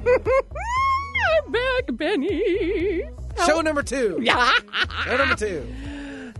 [0.06, 3.02] I'm back, Benny.
[3.46, 4.18] Show number two.
[4.22, 4.50] Yeah.
[5.04, 5.66] Show number two.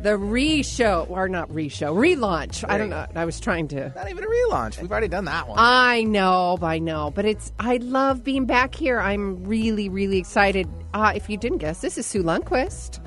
[0.03, 2.65] The re-show, or not re-show, relaunch.
[2.67, 3.05] I don't know.
[3.15, 3.93] I was trying to.
[3.95, 4.81] Not even a relaunch.
[4.81, 5.59] We've already done that one.
[5.61, 7.53] I know, I know, but it's.
[7.61, 8.99] I love being back here.
[8.99, 10.67] I'm really, really excited.
[10.95, 12.99] Uh, if you didn't guess, this is Sue Lundquist,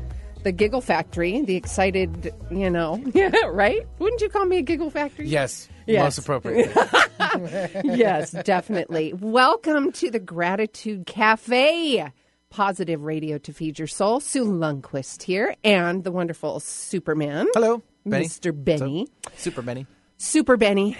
[0.44, 2.34] the Giggle Factory, the excited.
[2.52, 3.86] You know, yeah, right?
[4.00, 5.28] Wouldn't you call me a Giggle Factory?
[5.28, 6.04] yes, Yes.
[6.04, 6.72] most appropriate.
[7.84, 9.14] yes, definitely.
[9.14, 12.12] Welcome to the Gratitude Cafe.
[12.50, 14.20] Positive radio to feed your soul.
[14.20, 17.48] Sue Lundquist here, and the wonderful Superman.
[17.54, 18.26] Hello, Benny.
[18.26, 18.54] Mr.
[18.64, 19.08] Benny.
[19.36, 19.88] Super Benny.
[20.18, 20.96] Super Benny.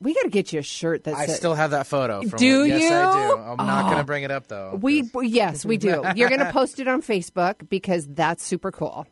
[0.00, 1.36] We got to get you a shirt that I says.
[1.36, 2.22] still have that photo.
[2.22, 2.88] From Do yes, you?
[2.96, 3.36] I do.
[3.60, 3.98] I'm not going Oh.
[3.98, 4.78] to bring it up though.
[4.80, 6.02] we 'cause- yes, we do.
[6.16, 9.06] You're going to post it on Facebook because that's super cool.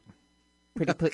[0.74, 1.10] Pretty pl-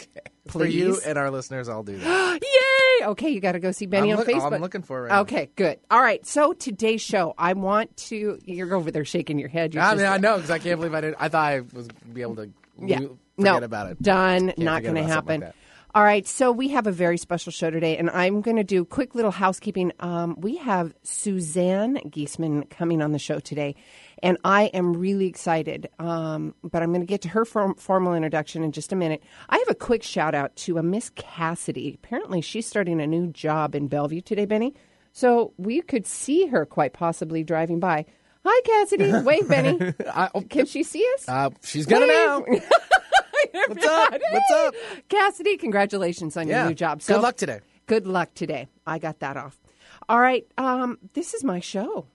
[0.47, 0.53] please.
[0.53, 2.39] for you and our listeners, I'll do that.
[3.01, 3.07] Yay!
[3.09, 4.53] Okay, you got to go see Benny I'm on look- Facebook.
[4.53, 5.21] I'm looking for it right now.
[5.23, 5.79] Okay, good.
[5.91, 6.25] All right.
[6.27, 8.39] So today's show, I want to.
[8.45, 9.75] You're over there shaking your head.
[9.75, 11.15] You're I mean, I know because I can't believe I did.
[11.19, 12.99] I thought I was be able to Yeah.
[12.99, 14.01] forget no, about it.
[14.03, 14.47] Done.
[14.47, 15.41] Can't Not going to happen.
[15.41, 15.55] like.
[15.97, 16.27] All right.
[16.27, 19.31] So we have a very special show today, and I'm going to do quick little
[19.31, 19.93] housekeeping.
[19.99, 23.77] Um, we have Suzanne Giesemann coming on the show today,
[24.23, 25.89] and I am really excited.
[25.99, 29.23] Um, but I'm going to get to her form- formal introduction in just a minute.
[29.49, 31.95] I have a quick shout out to a Miss Cassidy.
[31.95, 34.75] Apparently, she's starting a new job in Bellevue today, Benny.
[35.15, 38.05] So we could see her quite possibly driving by.
[38.45, 39.13] Hi, Cassidy.
[39.25, 39.95] Wave, Benny.
[40.13, 41.27] I, oh, Can she see us?
[41.27, 42.61] uh, she's gonna Wave.
[42.61, 42.69] now.
[43.69, 44.13] What's up?
[44.31, 44.75] What's up?
[45.09, 47.03] Cassidy, congratulations on your new job.
[47.05, 47.61] Good luck today.
[47.87, 48.69] Good luck today.
[48.87, 49.61] I got that off.
[50.09, 50.47] All right.
[50.59, 52.07] Um, this is my show.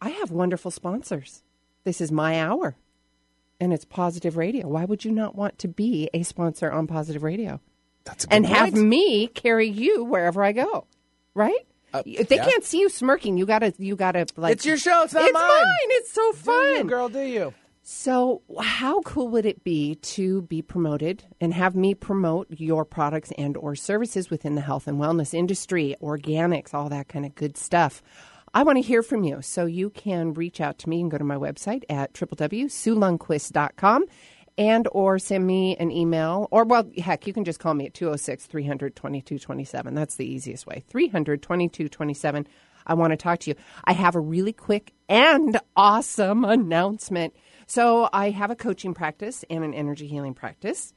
[0.00, 1.42] I have wonderful sponsors.
[1.84, 2.76] This is my hour,
[3.60, 4.68] and it's Positive Radio.
[4.68, 7.60] Why would you not want to be a sponsor on Positive Radio
[8.04, 10.86] That's a good and have me carry you wherever I go?
[11.34, 11.66] Right?
[11.94, 12.44] If they yeah.
[12.44, 14.52] can't see you smirking, you gotta, you gotta like.
[14.52, 15.02] It's your show.
[15.02, 15.32] It's not mine.
[15.32, 15.88] it's mine.
[15.90, 16.86] It's so Do you, fun.
[16.86, 17.54] girl, do you?
[17.84, 23.32] So, how cool would it be to be promoted and have me promote your products
[23.36, 27.56] and or services within the health and wellness industry, organics, all that kind of good
[27.56, 28.00] stuff?
[28.54, 29.42] I want to hear from you.
[29.42, 34.04] So you can reach out to me and go to my website at www.suelundquist.com
[34.58, 37.94] and or send me an email or well heck you can just call me at
[37.94, 42.46] 206 300 2227 that's the easiest way 300 2227
[42.86, 43.56] i want to talk to you.
[43.84, 47.34] I have a really quick and awesome announcement.
[47.66, 50.92] So i have a coaching practice and an energy healing practice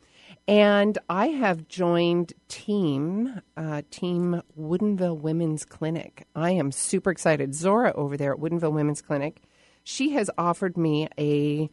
[0.48, 6.28] and i have joined team uh, team Woodinville women's clinic.
[6.36, 7.56] I am super excited.
[7.56, 9.42] Zora over there at Woodinville women's clinic
[9.86, 11.70] she has offered me a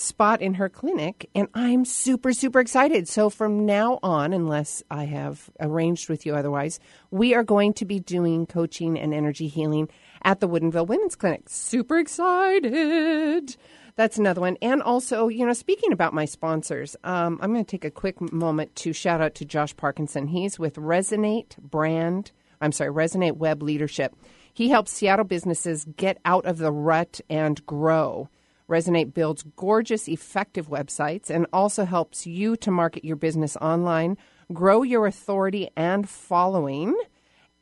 [0.00, 3.08] spot in her clinic and I'm super super excited.
[3.08, 6.80] So from now on unless I have arranged with you otherwise,
[7.10, 9.88] we are going to be doing coaching and energy healing
[10.22, 11.48] at the Woodinville Women's Clinic.
[11.48, 13.56] Super excited.
[13.96, 14.56] That's another one.
[14.62, 18.32] And also, you know, speaking about my sponsors, um, I'm going to take a quick
[18.32, 20.28] moment to shout out to Josh Parkinson.
[20.28, 24.14] He's with Resonate Brand, I'm sorry, Resonate Web Leadership.
[24.52, 28.28] He helps Seattle businesses get out of the rut and grow.
[28.70, 34.16] Resonate builds gorgeous, effective websites and also helps you to market your business online,
[34.52, 36.96] grow your authority and following,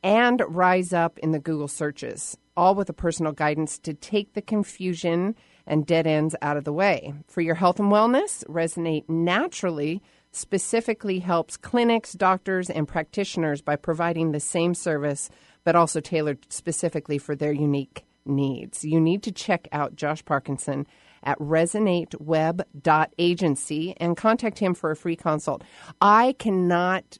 [0.03, 4.41] and rise up in the Google searches, all with a personal guidance to take the
[4.41, 7.13] confusion and dead ends out of the way.
[7.27, 14.31] For your health and wellness, Resonate naturally specifically helps clinics, doctors, and practitioners by providing
[14.31, 15.31] the same service,
[15.63, 18.83] but also tailored specifically for their unique needs.
[18.83, 20.85] You need to check out Josh Parkinson
[21.23, 25.63] at resonateweb.agency and contact him for a free consult.
[26.01, 27.17] I cannot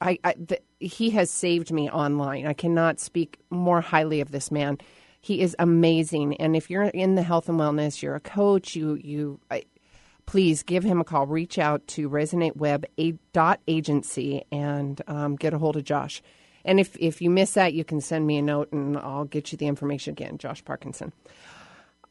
[0.00, 2.46] I, I the, he has saved me online.
[2.46, 4.78] I cannot speak more highly of this man.
[5.20, 6.36] He is amazing.
[6.36, 9.64] And if you're in the health and wellness, you're a coach, you you I,
[10.26, 11.26] please give him a call.
[11.26, 16.22] Reach out to resonateweb.agency and um, get a hold of Josh.
[16.68, 19.52] And if, if you miss that, you can send me a note and I'll get
[19.52, 20.36] you the information again.
[20.36, 21.14] Josh Parkinson.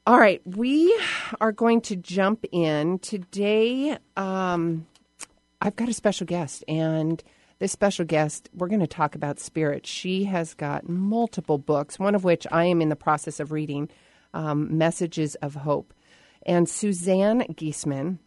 [0.07, 0.99] All right, we
[1.39, 3.99] are going to jump in today.
[4.15, 4.87] Um,
[5.61, 7.21] I've got a special guest, and
[7.59, 9.85] this special guest, we're going to talk about spirit.
[9.85, 13.89] She has got multiple books, one of which I am in the process of reading
[14.33, 15.93] um, Messages of Hope.
[16.43, 18.17] And Suzanne Giesemann,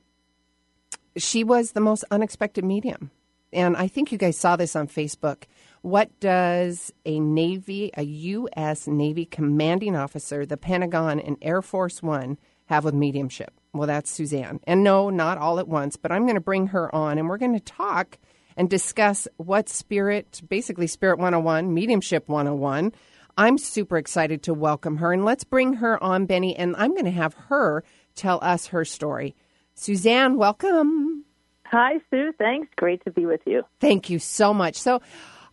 [1.16, 3.10] she was the most unexpected medium.
[3.52, 5.44] And I think you guys saw this on Facebook.
[5.82, 8.86] What does a Navy, a U.S.
[8.86, 12.36] Navy commanding officer, the Pentagon, and Air Force One
[12.66, 13.52] have with mediumship?
[13.72, 14.60] Well, that's Suzanne.
[14.64, 17.38] And no, not all at once, but I'm going to bring her on and we're
[17.38, 18.18] going to talk
[18.56, 22.92] and discuss what spirit, basically Spirit 101, Mediumship 101.
[23.38, 27.06] I'm super excited to welcome her and let's bring her on, Benny, and I'm going
[27.06, 27.84] to have her
[28.14, 29.34] tell us her story.
[29.74, 31.24] Suzanne, welcome.
[31.64, 32.34] Hi, Sue.
[32.36, 32.68] Thanks.
[32.76, 33.62] Great to be with you.
[33.80, 34.74] Thank you so much.
[34.74, 35.00] So,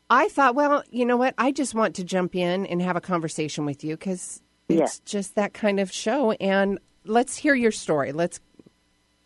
[0.09, 1.33] I thought, well, you know what?
[1.37, 5.35] I just want to jump in and have a conversation with you because it's just
[5.35, 6.31] that kind of show.
[6.33, 8.11] And let's hear your story.
[8.11, 8.39] Let's.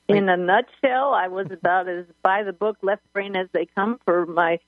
[0.07, 4.00] In a nutshell, I was about as by the book, left brain as they come
[4.04, 4.60] for my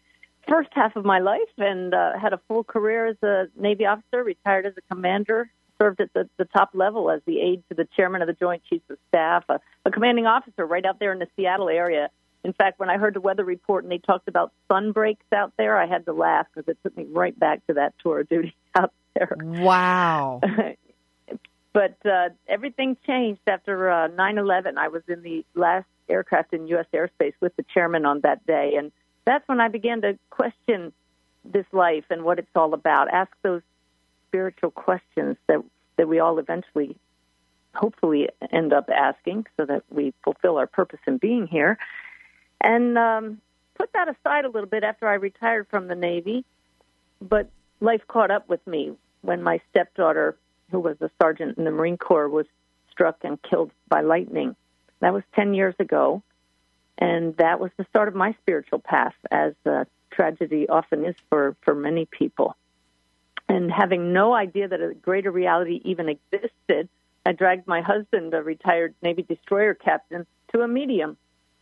[0.48, 4.24] first half of my life, and uh, had a full career as a Navy officer.
[4.24, 5.50] Retired as a commander.
[5.82, 8.62] Served at the, the top level as the aide to the chairman of the Joint
[8.70, 12.10] Chiefs of Staff, a, a commanding officer right out there in the Seattle area.
[12.44, 15.54] In fact, when I heard the weather report and they talked about sun breaks out
[15.58, 18.30] there, I had to laugh because it took me right back to that tour of
[18.30, 19.36] duty out there.
[19.40, 20.42] Wow.
[21.74, 24.78] but uh, everything changed after uh, 9/11.
[24.78, 26.86] I was in the last aircraft in U.S.
[26.94, 28.92] airspace with the chairman on that day, and
[29.26, 30.92] that's when I began to question
[31.46, 33.10] this life and what it's all about.
[33.10, 33.62] Ask those
[34.28, 35.64] spiritual questions that
[35.98, 36.98] that we all eventually,
[37.74, 41.78] hopefully, end up asking, so that we fulfill our purpose in being here.
[42.64, 43.42] And um,
[43.76, 46.46] put that aside a little bit after I retired from the Navy,
[47.22, 47.50] but
[47.82, 50.38] life caught up with me when my stepdaughter
[50.74, 52.48] who was a sergeant in the Marine Corps, was
[52.92, 54.56] struck and killed by lightning.
[55.00, 56.24] That was 10 years ago.
[56.98, 61.56] And that was the start of my spiritual path, as uh, tragedy often is for,
[61.62, 62.56] for many people.
[63.48, 66.90] And having no idea that a greater reality even existed,
[67.26, 71.18] I dragged my husband, a retired Navy destroyer captain, to a medium.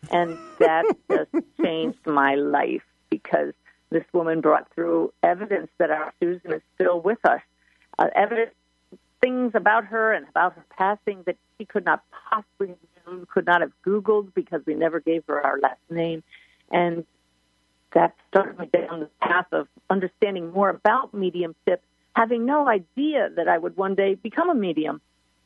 [0.10, 1.32] And that just
[1.62, 3.54] changed my life because
[3.90, 7.42] this woman brought through evidence that our Susan is still with us.
[8.00, 8.56] Uh, evidence
[9.22, 12.76] things about her and about her passing that she could not possibly
[13.30, 16.24] could not have Googled because we never gave her our last name.
[16.72, 17.06] And
[17.94, 21.84] that started me down the path of understanding more about mediumship,
[22.16, 25.02] having no idea that I would one day become a medium.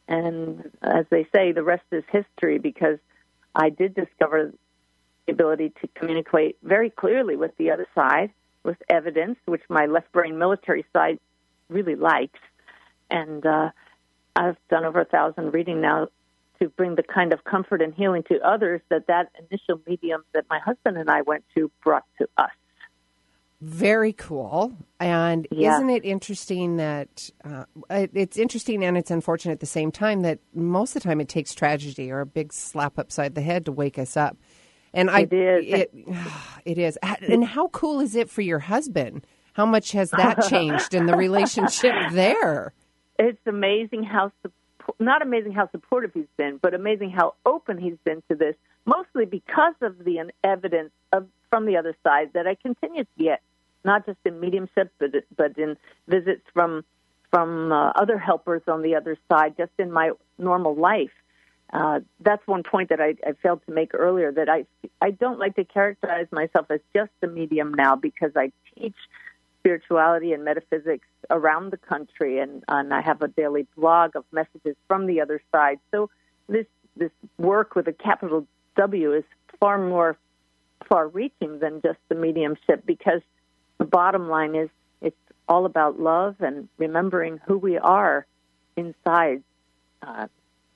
[0.08, 3.00] And as they say, the rest is history because
[3.56, 4.52] I did discover
[5.26, 8.32] the ability to communicate very clearly with the other side
[8.64, 11.20] with evidence, which my left brain military side
[11.70, 12.40] really likes
[13.10, 13.70] and uh,
[14.36, 16.10] I've done over a thousand reading now
[16.60, 20.46] to bring the kind of comfort and healing to others that that initial medium that
[20.50, 22.52] my husband and I went to brought to us.
[23.62, 24.76] Very cool.
[25.00, 25.76] And yeah.
[25.76, 30.40] isn't it interesting that uh, it's interesting and it's unfortunate at the same time that
[30.54, 33.72] most of the time it takes tragedy or a big slap upside the head to
[33.72, 34.38] wake us up.
[34.94, 35.66] And I, it is.
[35.68, 35.92] It,
[36.66, 36.98] it is.
[37.28, 39.26] And how cool is it for your husband?
[39.54, 42.74] How much has that changed in the relationship there?
[43.18, 44.32] it's amazing how
[45.00, 48.56] not amazing how supportive he's been, but amazing how open he's been to this.
[48.86, 53.42] Mostly because of the evidence of from the other side that I continue to get,
[53.84, 55.78] not just in mediumship, but but in
[56.08, 56.84] visits from
[57.32, 61.12] from uh, other helpers on the other side, just in my normal life.
[61.74, 64.32] Uh, that's one point that I, I failed to make earlier.
[64.32, 64.66] That I
[65.02, 68.96] I don't like to characterize myself as just a medium now because I teach
[69.66, 74.76] spirituality and metaphysics around the country, and, and I have a daily blog of messages
[74.88, 75.80] from the other side.
[75.92, 76.10] So
[76.48, 79.24] this this work with a capital W is
[79.60, 80.18] far more
[80.88, 83.22] far-reaching than just the mediumship because
[83.80, 84.70] the bottom line is
[85.02, 85.18] it's
[85.50, 88.26] all about love and remembering who we are
[88.78, 89.44] inside
[90.04, 90.28] uh,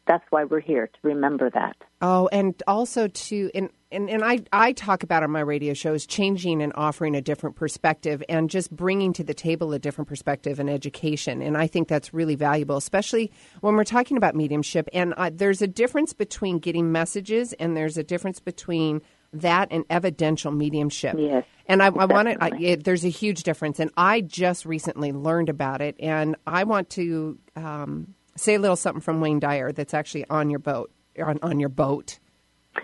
[0.07, 1.77] that's why we're here to remember that.
[2.01, 6.05] Oh, and also to and and, and I, I talk about on my radio shows
[6.05, 10.59] changing and offering a different perspective and just bringing to the table a different perspective
[10.59, 11.41] and education.
[11.41, 13.31] And I think that's really valuable, especially
[13.61, 14.87] when we're talking about mediumship.
[14.93, 19.01] And uh, there's a difference between getting messages and there's a difference between
[19.33, 21.15] that and evidential mediumship.
[21.17, 21.45] Yes.
[21.65, 23.79] And I, I want to, there's a huge difference.
[23.79, 25.95] And I just recently learned about it.
[25.99, 30.49] And I want to um, say a little something from Wayne Dyer that's actually on
[30.49, 30.91] your boat,
[31.23, 32.19] on, on your boat.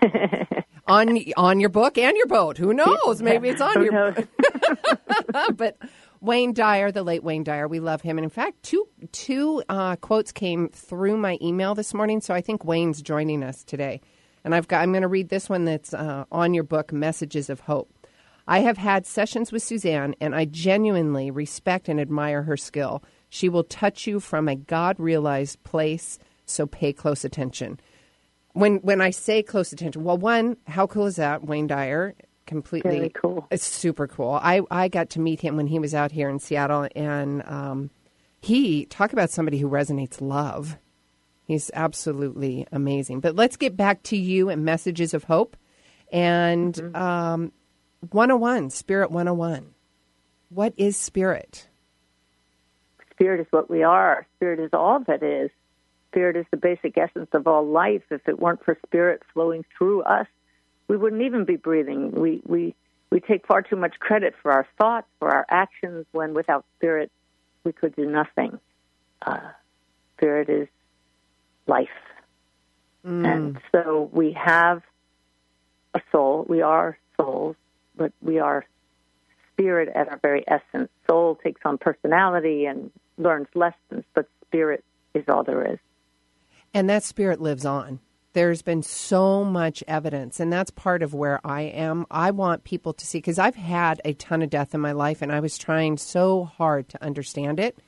[0.86, 2.58] on on your book and your boat.
[2.58, 3.22] Who knows?
[3.22, 4.28] Maybe it's on your boat.
[5.56, 5.76] but
[6.20, 8.18] Wayne Dyer, the late Wayne Dyer, we love him.
[8.18, 12.40] And in fact, two two uh, quotes came through my email this morning, so I
[12.40, 14.00] think Wayne's joining us today.
[14.44, 17.50] And I've got I'm going to read this one that's uh, on your book, Messages
[17.50, 17.90] of Hope.
[18.48, 23.02] I have had sessions with Suzanne, and I genuinely respect and admire her skill.
[23.28, 27.80] She will touch you from a God realized place, so pay close attention.
[28.56, 31.44] When when I say close attention, well, one, how cool is that?
[31.44, 32.14] Wayne Dyer,
[32.46, 33.46] completely Very cool.
[33.50, 34.40] It's super cool.
[34.42, 37.90] I I got to meet him when he was out here in Seattle, and um,
[38.40, 40.78] he talk about somebody who resonates love.
[41.44, 43.20] He's absolutely amazing.
[43.20, 45.56] But let's get back to you and messages of hope,
[46.10, 46.96] and Mm-hmm.
[46.96, 47.52] um,
[48.10, 49.74] 101, Spirit 101.
[50.48, 51.68] What is spirit?
[53.12, 54.26] Spirit is what we are.
[54.36, 55.50] Spirit is all that is.
[56.16, 58.00] Spirit is the basic essence of all life.
[58.10, 60.26] If it weren't for spirit flowing through us,
[60.88, 62.10] we wouldn't even be breathing.
[62.12, 62.74] We we
[63.10, 67.12] we take far too much credit for our thoughts, for our actions, when without spirit,
[67.64, 68.58] we could do nothing.
[69.20, 69.50] Uh,
[70.16, 70.68] spirit is
[71.66, 71.88] life,
[73.04, 74.80] and so we have
[75.92, 76.46] a soul.
[76.48, 77.56] We are souls,
[77.94, 78.64] but we are
[79.52, 80.88] spirit at our very essence.
[81.06, 84.82] Soul takes on personality and learns lessons, but spirit
[85.12, 85.78] is all there is.
[86.76, 88.00] And that spirit lives on.
[88.34, 92.04] There's been so much evidence, and that's part of where I am.
[92.10, 95.22] I want people to see, because I've had a ton of death in my life,
[95.22, 97.78] and I was trying so hard to understand it.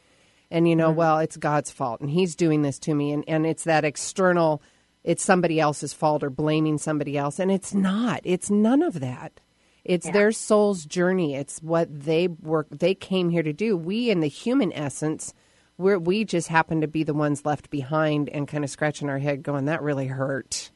[0.50, 0.96] And, you know, mm-hmm.
[0.96, 3.12] well, it's God's fault, and He's doing this to me.
[3.12, 4.62] And, and it's that external,
[5.04, 7.38] it's somebody else's fault or blaming somebody else.
[7.38, 9.38] And it's not, it's none of that.
[9.84, 11.34] It's their soul's journey.
[11.34, 13.76] It's what they work, they came here to do.
[13.76, 15.34] We, in the human essence,
[15.78, 19.18] we're, we just happen to be the ones left behind and kind of scratching our
[19.18, 20.70] head going, that really hurt.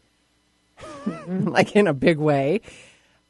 [1.27, 2.61] like in a big way.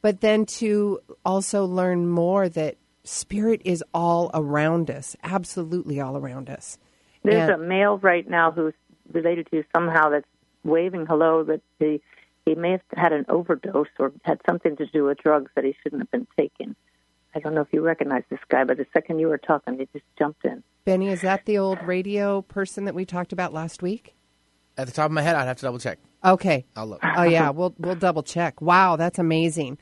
[0.01, 6.49] But then to also learn more that spirit is all around us, absolutely all around
[6.49, 6.77] us.
[7.23, 8.73] There's And- a male right now who's
[9.11, 10.25] related to you somehow that's
[10.63, 12.01] waving hello that he
[12.45, 15.73] he may have had an overdose or had something to do with drugs that he
[15.81, 16.75] shouldn't have been taking.
[17.35, 19.87] I don't know if you recognize this guy, but the second you were talking, he
[19.93, 20.63] just jumped in.
[20.85, 24.15] Benny, is that the old radio person that we talked about last week?
[24.77, 25.99] At the top of my head, I'd have to double check.
[26.25, 26.65] Okay.
[26.75, 26.99] I'll look.
[27.03, 28.61] Oh yeah, we'll we'll double check.
[28.61, 29.77] Wow, that's amazing.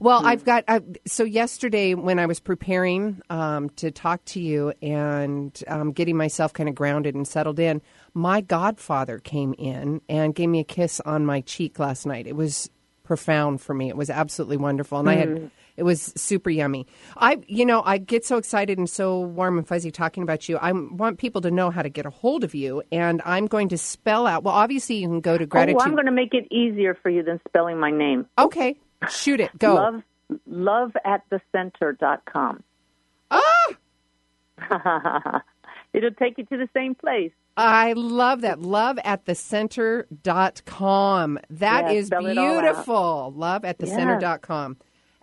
[0.00, 0.26] Well, Hmm.
[0.26, 5.56] I've got I, so yesterday when I was preparing um, to talk to you and
[5.68, 7.80] um, getting myself kind of grounded and settled in,
[8.12, 12.26] my godfather came in and gave me a kiss on my cheek last night.
[12.26, 12.68] It was
[13.04, 13.88] profound for me.
[13.88, 16.86] It was absolutely wonderful, and I had it was super yummy.
[17.16, 20.56] I you know I get so excited and so warm and fuzzy talking about you.
[20.56, 23.68] I want people to know how to get a hold of you, and I'm going
[23.70, 24.44] to spell out.
[24.44, 25.80] Well, obviously you can go to gratitude.
[25.82, 28.26] Oh, I'm going to make it easier for you than spelling my name.
[28.38, 28.76] Okay,
[29.10, 29.56] shoot it.
[29.58, 29.74] Go.
[29.74, 30.02] Love
[30.46, 32.62] love at the center dot com.
[33.30, 33.66] Ah!
[35.92, 37.30] It'll take you to the same place.
[37.56, 38.60] I love that.
[38.60, 41.38] Love at the center.com.
[41.50, 42.62] That Yeah, is spell it all out.
[42.62, 43.32] beautiful.
[43.36, 44.76] Love at the center.com.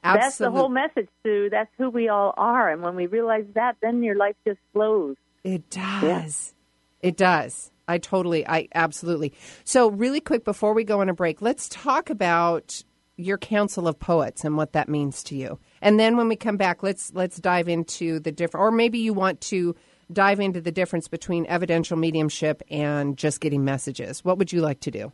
[0.03, 0.25] Absolutely.
[0.25, 1.49] That's the whole message, Sue.
[1.49, 2.71] That's who we all are.
[2.71, 5.15] And when we realize that, then your life just flows.
[5.43, 6.53] It does.
[7.01, 7.71] It does.
[7.87, 9.33] I totally, I absolutely.
[9.63, 12.83] So, really quick before we go on a break, let's talk about
[13.17, 15.59] your Council of Poets and what that means to you.
[15.81, 19.13] And then when we come back, let's let's dive into the different, or maybe you
[19.13, 19.75] want to
[20.11, 24.23] dive into the difference between evidential mediumship and just getting messages.
[24.23, 25.11] What would you like to do?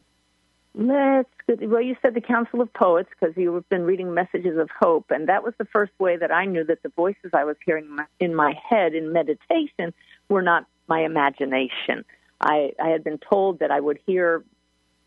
[0.78, 1.28] Let's.
[1.48, 5.28] Well, you said the Council of Poets because you've been reading messages of hope, and
[5.28, 8.36] that was the first way that I knew that the voices I was hearing in
[8.36, 9.92] my head in meditation
[10.30, 12.06] were not my imagination.
[12.40, 14.44] I, I had been told that I would hear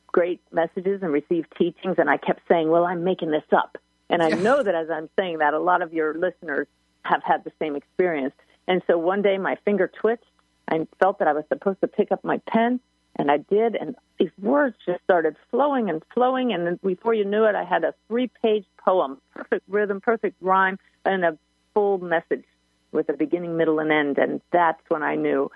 [0.09, 4.25] great messages and receive teachings, and I kept saying, "Well, I'm making this up." And
[4.25, 6.67] I know that as I'm saying that, a lot of your listeners
[7.03, 8.35] have had the same experience.
[8.67, 10.25] And so one day my finger twitched.
[10.69, 12.81] I felt that I was supposed to pick up my pen,
[13.21, 13.77] and I did.
[13.77, 16.53] And these words just started flowing and flowing.
[16.55, 20.37] And then before you knew it, I had a three page poem, perfect rhythm, perfect
[20.41, 21.39] rhyme, and a
[21.75, 22.45] full message
[22.93, 24.17] with a beginning, middle, and end.
[24.17, 25.51] And that's when I knew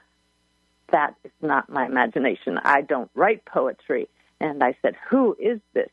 [0.93, 2.59] that is not my imagination.
[2.63, 4.09] I don't write poetry.
[4.41, 5.91] And I said, Who is this?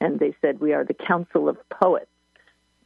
[0.00, 2.10] And they said, We are the Council of Poets.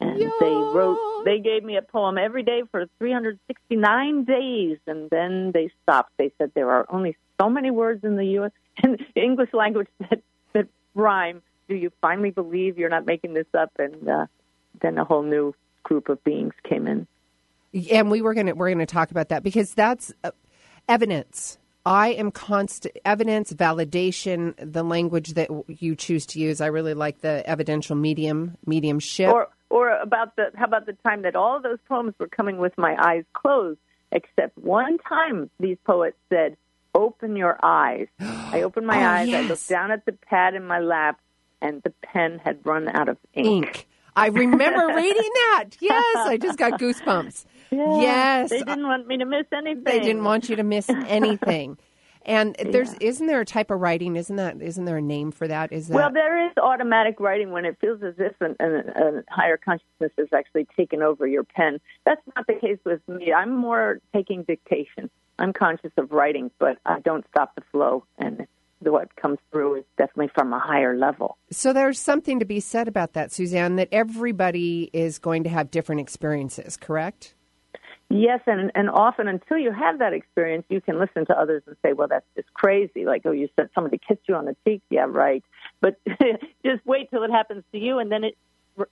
[0.01, 5.51] And they wrote, they gave me a poem every day for 369 days, and then
[5.51, 6.13] they stopped.
[6.17, 8.51] They said there are only so many words in the U.S.
[8.83, 10.21] and English language that,
[10.53, 11.41] that rhyme.
[11.67, 13.71] Do you finally believe you're not making this up?
[13.77, 14.25] And uh,
[14.81, 15.53] then a whole new
[15.83, 17.07] group of beings came in.
[17.91, 20.31] and we were going to we're going to talk about that because that's uh,
[20.87, 26.93] evidence i am constant evidence validation the language that you choose to use i really
[26.93, 31.57] like the evidential medium mediumship Or, or about the how about the time that all
[31.57, 33.79] of those poems were coming with my eyes closed,
[34.11, 36.57] except one time these poets said,
[36.99, 39.33] "Open your eyes." I opened my Oh, eyes.
[39.33, 41.19] I looked down at the pad in my lap,
[41.61, 43.47] and the pen had run out of ink.
[43.47, 45.65] ink I remember reading that.
[45.79, 47.45] Yes, I just got goosebumps.
[47.71, 49.83] Yeah, yes, They didn't want me to miss anything.
[49.83, 51.77] they didn't want you to miss anything.
[52.25, 54.15] And there's isn't there a type of writing?
[54.15, 55.71] Isn't that isn't there a name for that?
[55.71, 59.23] Is that Well, there is automatic writing when it feels as if an, an, a
[59.29, 61.79] higher consciousness has actually taken over your pen.
[62.05, 63.31] That's not the case with me.
[63.31, 65.11] I'm more taking dictation.
[65.39, 68.45] I'm conscious of writing, but I don't stop the flow, and
[68.81, 71.37] what comes through is definitely from a higher level.
[71.51, 71.73] so?
[71.73, 73.75] There's something to be said about that, Suzanne.
[73.75, 76.77] That everybody is going to have different experiences.
[76.77, 77.33] Correct?
[78.11, 81.75] Yes, and, and often until you have that experience, you can listen to others and
[81.85, 83.05] say, well, that's just crazy.
[83.05, 84.81] Like, oh, you said somebody kissed you on the cheek.
[84.89, 85.43] Yeah, right.
[85.79, 85.99] But
[86.65, 88.35] just wait till it happens to you, and then it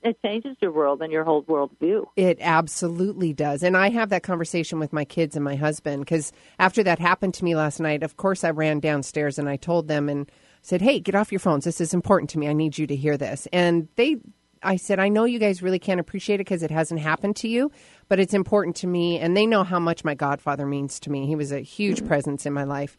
[0.01, 2.10] it changes your world and your whole world view.
[2.15, 3.63] It absolutely does.
[3.63, 7.34] And I have that conversation with my kids and my husband because after that happened
[7.36, 10.29] to me last night, of course, I ran downstairs and I told them and
[10.62, 11.63] said, Hey, get off your phones.
[11.63, 12.48] This is important to me.
[12.48, 13.48] I need you to hear this.
[13.53, 14.17] And they,
[14.63, 17.48] I said, I know you guys really can't appreciate it because it hasn't happened to
[17.48, 17.72] you,
[18.10, 19.20] but it's important to me.
[19.20, 21.27] And they know how much my godfather means to me.
[21.27, 22.08] He was a huge mm-hmm.
[22.08, 22.98] presence in my life.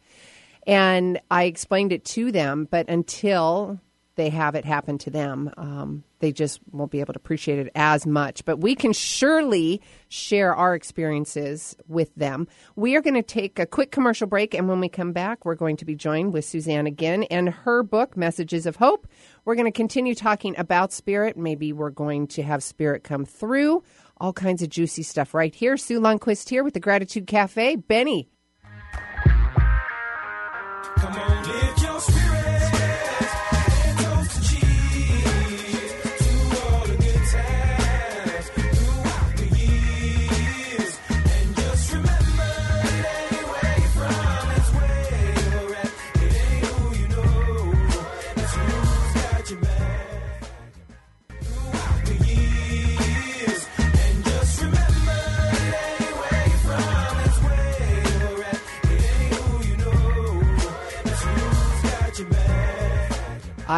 [0.67, 3.81] And I explained it to them, but until
[4.19, 7.71] they have it happen to them, um, they just won't be able to appreciate it
[7.77, 8.45] as much.
[8.45, 12.49] But we can surely share our experiences with them.
[12.75, 15.55] We are going to take a quick commercial break, and when we come back, we're
[15.55, 19.07] going to be joined with Suzanne again and her book, Messages of Hope.
[19.45, 21.37] We're going to continue talking about spirit.
[21.37, 23.85] Maybe we're going to have spirit come through.
[24.21, 25.77] All kinds of juicy stuff right here.
[25.77, 27.77] Sue Lundquist here with the Gratitude Cafe.
[27.77, 28.29] Benny,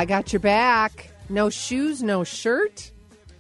[0.01, 1.11] I got your back.
[1.29, 2.91] No shoes, no shirt.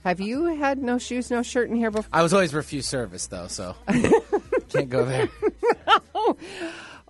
[0.04, 2.10] Have you had no shoes, no shirt in here before?
[2.12, 3.74] I was always refused service though, so
[4.68, 5.30] can't go there.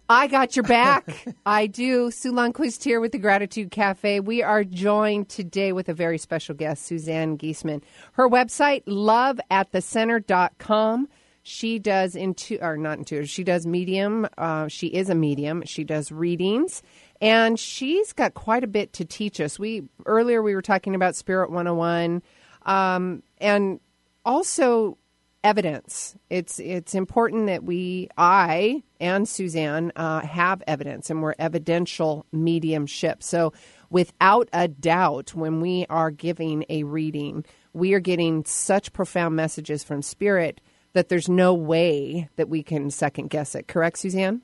[0.08, 1.26] I got your back.
[1.46, 2.12] I do.
[2.12, 4.20] Sue Lundquist here with the Gratitude Cafe.
[4.20, 7.82] We are joined today with a very special guest, Suzanne Giesemann.
[8.12, 11.08] Her website, loveatthecenter.com.
[11.42, 13.28] She does into or not intuitive.
[13.28, 14.28] She does medium.
[14.36, 15.62] Uh, she is a medium.
[15.64, 16.82] She does readings,
[17.20, 19.58] and she's got quite a bit to teach us.
[19.58, 22.22] We earlier we were talking about Spirit 101,
[22.62, 23.80] um, and
[24.24, 24.96] also
[25.42, 26.16] evidence.
[26.28, 33.22] It's it's important that we, I and Suzanne, uh, have evidence, and we're evidential mediumship.
[33.22, 33.52] So,
[33.90, 39.84] without a doubt, when we are giving a reading, we are getting such profound messages
[39.84, 40.60] from Spirit
[40.92, 43.68] that there's no way that we can second guess it.
[43.68, 44.42] Correct, Suzanne?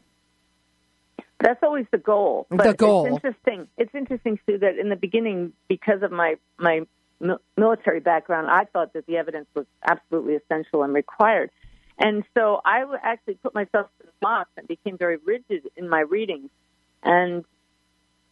[1.41, 2.47] That's always the goal.
[2.51, 3.07] The But goal.
[3.07, 3.69] It's interesting.
[3.77, 6.87] It's interesting, Sue, that in the beginning, because of my my
[7.57, 11.51] military background, I thought that the evidence was absolutely essential and required,
[11.99, 15.89] and so I would actually put myself in the box and became very rigid in
[15.89, 16.51] my readings.
[17.03, 17.45] And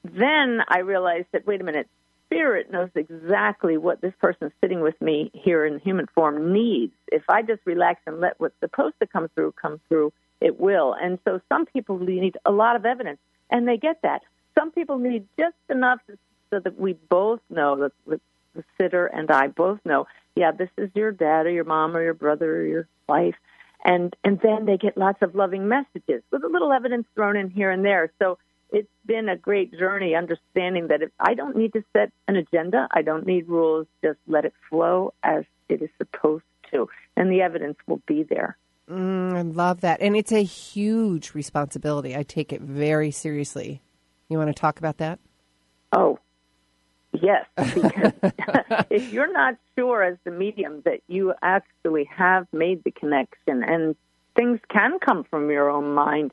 [0.02, 1.88] then I realized that wait a minute,
[2.26, 6.92] spirit knows exactly what this person sitting with me here in human form needs.
[7.12, 10.12] If I just relax and let what's supposed to come through come through,
[10.44, 10.94] it will.
[11.00, 13.18] And so some people need a lot of evidence,
[13.50, 14.22] and they get that.
[14.56, 16.00] Some people need just enough
[16.50, 17.92] so that we both know that
[18.54, 22.02] the sitter and I both know, yeah, this is your dad or your mom or
[22.02, 23.34] your brother or your wife,
[23.84, 27.50] and and then they get lots of loving messages with a little evidence thrown in
[27.50, 28.12] here and there.
[28.20, 28.38] So
[28.70, 32.88] it's been a great journey understanding that if I don't need to set an agenda,
[32.92, 37.40] I don't need rules, just let it flow as it is supposed to, and the
[37.40, 38.56] evidence will be there.
[38.90, 42.14] Mm, I love that, and it's a huge responsibility.
[42.14, 43.80] I take it very seriously.
[44.28, 45.18] You want to talk about that?
[45.92, 46.18] Oh,
[47.12, 48.12] yes, because
[48.90, 53.96] if you're not sure as the medium that you actually have made the connection and
[54.36, 56.32] things can come from your own mind,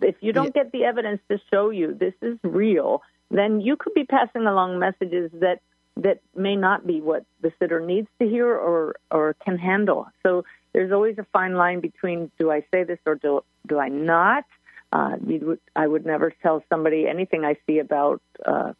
[0.00, 3.92] if you don't get the evidence to show you this is real, then you could
[3.94, 5.60] be passing along messages that
[5.96, 10.06] that may not be what the sitter needs to hear or or can handle.
[10.22, 13.88] So there's always a fine line between do I say this or do do I
[13.88, 14.44] not?
[14.92, 18.72] Uh, would, I would never tell somebody anything I see about uh,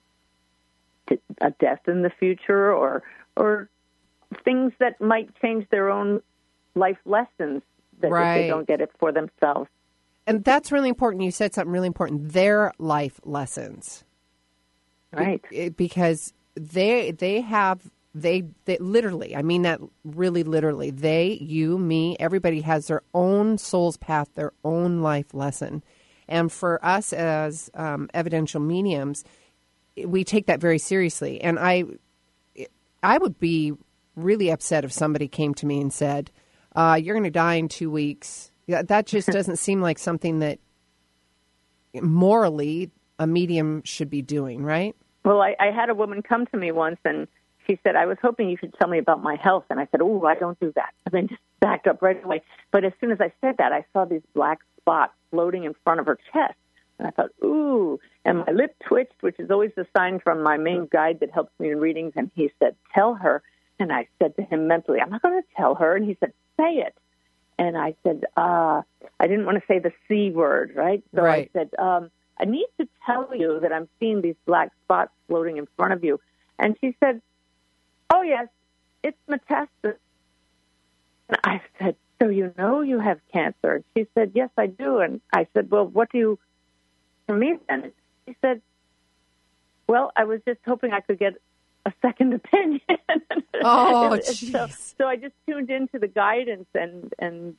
[1.41, 3.03] a death in the future or
[3.37, 3.69] or
[4.45, 6.21] things that might change their own
[6.75, 7.63] life lessons
[8.01, 8.43] that if Right.
[8.43, 9.69] they don't get it for themselves.
[10.27, 11.23] And that's really important.
[11.25, 12.33] You said something really important.
[12.33, 14.05] Their life lessons.
[15.13, 15.45] Right.
[15.51, 21.79] It- because they they have they, they literally, I mean that really literally, they, you,
[21.79, 25.83] me, everybody has their own soul's path, their own life lesson.
[26.29, 29.25] And for us as um, evidential mediums,
[30.05, 31.41] we take that very seriously.
[31.41, 31.85] And I,
[33.03, 33.73] I would be
[34.17, 36.31] really upset if somebody came to me and said,
[36.75, 40.41] uh, "You're going to die in two weeks." Yeah, that just doesn't seem like something
[40.41, 40.59] that
[41.95, 44.95] morally a medium should be doing, right?
[45.25, 47.27] Well, I, I had a woman come to me once and
[47.71, 49.65] she said, I was hoping you could tell me about my health.
[49.71, 50.93] And I said, Oh, I don't do that.
[51.07, 52.43] And then just backed up right away.
[52.73, 56.01] But as soon as I said that, I saw these black spots floating in front
[56.01, 56.55] of her chest.
[56.99, 58.01] And I thought, Ooh.
[58.25, 61.53] And my lip twitched, which is always a sign from my main guide that helps
[61.61, 62.15] me in readings.
[62.17, 63.43] And he said, Tell her.
[63.79, 65.95] And I said to him mentally, I'm not going to tell her.
[65.95, 66.95] And he said, Say it.
[67.57, 68.81] And I said, uh,
[69.21, 71.05] I didn't want to say the C word, right?
[71.15, 71.51] So Right.
[71.55, 75.59] I said, um, I need to tell you that I'm seeing these black spots floating
[75.59, 76.19] in front of you.
[76.59, 77.21] And she said,
[78.13, 78.49] Oh, yes,
[79.03, 79.97] it's metastasis.
[81.29, 83.77] And I said, So you know you have cancer?
[83.77, 84.99] And she said, Yes, I do.
[84.99, 86.39] And I said, Well, what do you
[87.27, 87.93] for me then?
[88.27, 88.61] She said,
[89.89, 91.35] Well, I was just hoping I could get
[91.87, 92.81] a second opinion.
[93.63, 94.67] Oh, And so,
[94.99, 97.57] so I just tuned into the guidance, and and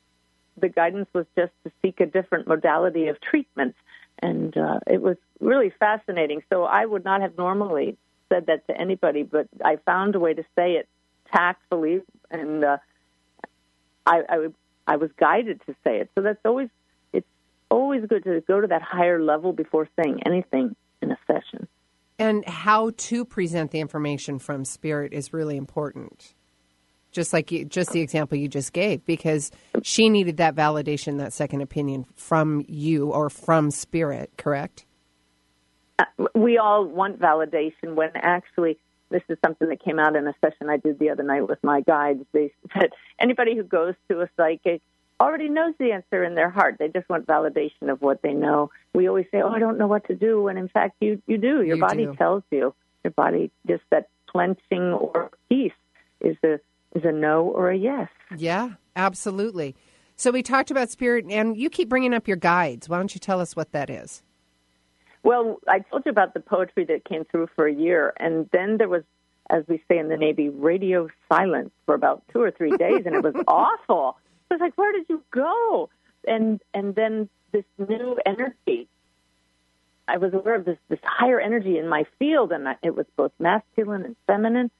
[0.59, 3.75] the guidance was just to seek a different modality of treatment,
[4.19, 6.43] and uh, it was really fascinating.
[6.51, 7.97] So I would not have normally
[8.31, 10.87] said that to anybody, but I found a way to say it
[11.33, 12.77] tactfully, and uh,
[14.05, 14.47] I, I
[14.87, 16.09] I was guided to say it.
[16.15, 16.69] So that's always
[17.13, 17.27] it's
[17.69, 21.67] always good to go to that higher level before saying anything in a session.
[22.19, 26.35] And how to present the information from spirit is really important.
[27.11, 31.33] Just like you, just the example you just gave, because she needed that validation, that
[31.33, 34.85] second opinion from you or from spirit, correct?
[36.35, 38.77] We all want validation when actually
[39.09, 41.61] this is something that came out in a session I did the other night with
[41.63, 42.23] my guides.
[42.31, 44.81] They said anybody who goes to a psychic
[45.19, 46.77] already knows the answer in their heart.
[46.79, 48.71] They just want validation of what they know.
[48.93, 51.37] We always say, "Oh, I don't know what to do," when in fact you you
[51.37, 51.61] do.
[51.61, 52.15] Your You body do.
[52.15, 52.73] tells you.
[53.03, 55.73] Your body just that clenching or peace
[56.21, 56.59] is a
[56.95, 58.09] is a no or a yes.
[58.37, 59.75] Yeah, absolutely.
[60.15, 62.87] So we talked about spirit, and you keep bringing up your guides.
[62.87, 64.21] Why don't you tell us what that is?
[65.23, 68.77] Well, I told you about the poetry that came through for a year, and then
[68.77, 69.03] there was,
[69.49, 73.15] as we say in the Navy, radio silence for about two or three days, and
[73.15, 74.17] it was awful.
[74.49, 75.89] I was like, "Where did you go?"
[76.27, 78.87] And and then this new energy.
[80.07, 83.05] I was aware of this this higher energy in my field, and I, it was
[83.15, 84.71] both masculine and feminine.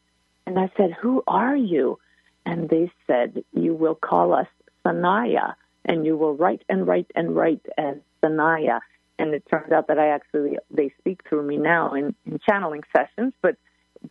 [0.48, 2.00] And I said, "Who are you?"
[2.48, 4.48] And they said, "You will call us
[4.84, 5.54] Sanaya,
[5.86, 8.80] and you will write and write and write as Sanaya."
[9.22, 12.82] And it turns out that I actually they speak through me now in, in channeling
[12.92, 13.56] sessions, but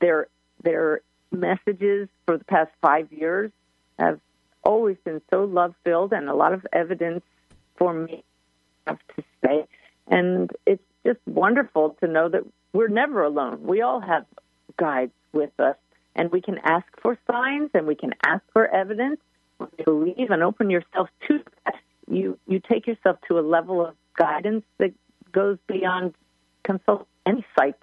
[0.00, 0.28] their
[0.62, 1.00] their
[1.32, 3.50] messages for the past five years
[3.98, 4.20] have
[4.62, 7.24] always been so love filled and a lot of evidence
[7.76, 8.22] for me
[8.86, 9.66] have to say.
[10.06, 13.64] And it's just wonderful to know that we're never alone.
[13.64, 14.26] We all have
[14.76, 15.76] guides with us,
[16.14, 19.18] and we can ask for signs and we can ask for evidence.
[19.56, 21.74] When you believe and open yourself to that,
[22.08, 24.92] you you take yourself to a level of guidance that
[25.32, 26.14] goes beyond
[26.64, 27.76] consult any psych.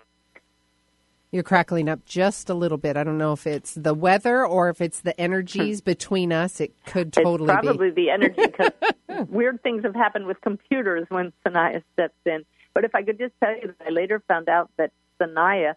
[1.32, 2.96] You're crackling up just a little bit.
[2.96, 6.62] I don't know if it's the weather or if it's the energies between us.
[6.62, 8.04] It could totally it's probably be.
[8.04, 8.72] the energy because
[9.30, 12.46] weird things have happened with computers when Sanaya steps in.
[12.74, 15.76] But if I could just tell you that I later found out that Sanaya,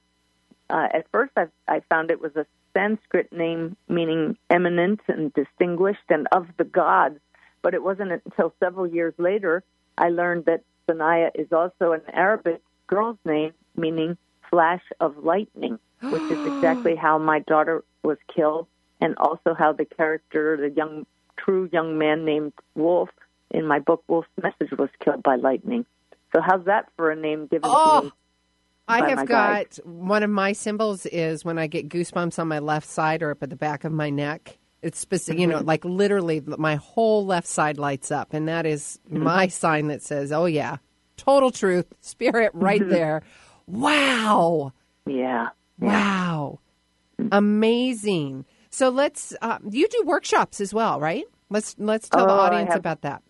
[0.69, 5.99] uh, at first I, I found it was a Sanskrit name meaning eminent and distinguished
[6.11, 7.19] and of the gods.
[7.63, 9.65] But it wasn't until several years later
[9.99, 14.17] I learned that Sanaya is also an Arabic girl's name meaning
[14.49, 18.67] flash of lightning, which is exactly how my daughter was killed,
[19.01, 21.07] and also how the character, the young,
[21.39, 23.11] true young man named Wolf
[23.51, 25.87] in my book Wolf's Message, was killed by lightning.
[26.35, 28.13] So how's that for a name given to Oh, me?
[28.89, 29.79] I have got guide.
[29.85, 33.43] one of my symbols is when I get goosebumps on my left side or up
[33.43, 34.59] at the back of my neck.
[34.83, 35.51] It's specific, you Mm-hmm.
[35.59, 39.25] know, like literally my whole left side lights up, and that is Mm-hmm.
[39.25, 40.79] my sign that says, "Oh yeah,
[41.17, 42.91] total truth, spirit, right Mm-hmm.
[42.91, 43.23] there."
[43.67, 44.73] Wow.
[45.07, 45.49] Yeah.
[45.79, 46.61] Wow.
[47.33, 48.45] Amazing.
[48.71, 51.25] So let's uh, you do workshops as well, right?
[51.51, 53.23] Let's let's tell the Oh, I audience about that.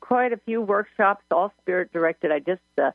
[0.00, 2.32] quite a few workshops, all spirit directed.
[2.32, 2.90] I just uh,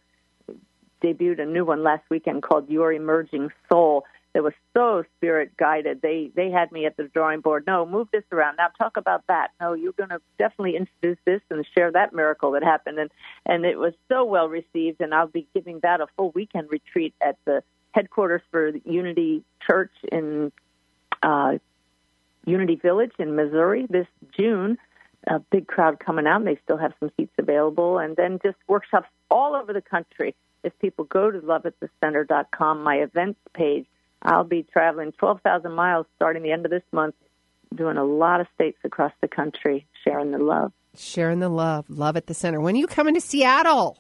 [1.03, 4.05] debuted a new one last weekend called Your Emerging Soul.
[4.33, 6.01] That was so spirit guided.
[6.01, 7.65] They they had me at the drawing board.
[7.67, 8.55] No, move this around.
[8.55, 9.51] Now talk about that.
[9.61, 12.97] No, you're going to definitely introduce this and share that miracle that happened.
[12.97, 13.11] And
[13.45, 15.01] and it was so well received.
[15.01, 19.91] And I'll be giving that a full weekend retreat at the headquarters for Unity Church
[20.11, 20.51] in
[21.21, 21.59] uh,
[22.45, 24.77] Unity Village in Missouri this June.
[25.27, 27.97] A big crowd coming out, and they still have some seats available.
[27.97, 30.35] And then just workshops all over the country.
[30.63, 33.85] If people go to loveatthecenter.com, my events page,
[34.23, 37.15] I'll be traveling 12,000 miles starting the end of this month,
[37.75, 40.71] doing a lot of states across the country, sharing the love.
[40.95, 42.61] Sharing the love, love at the center.
[42.61, 43.97] When are you coming to Seattle?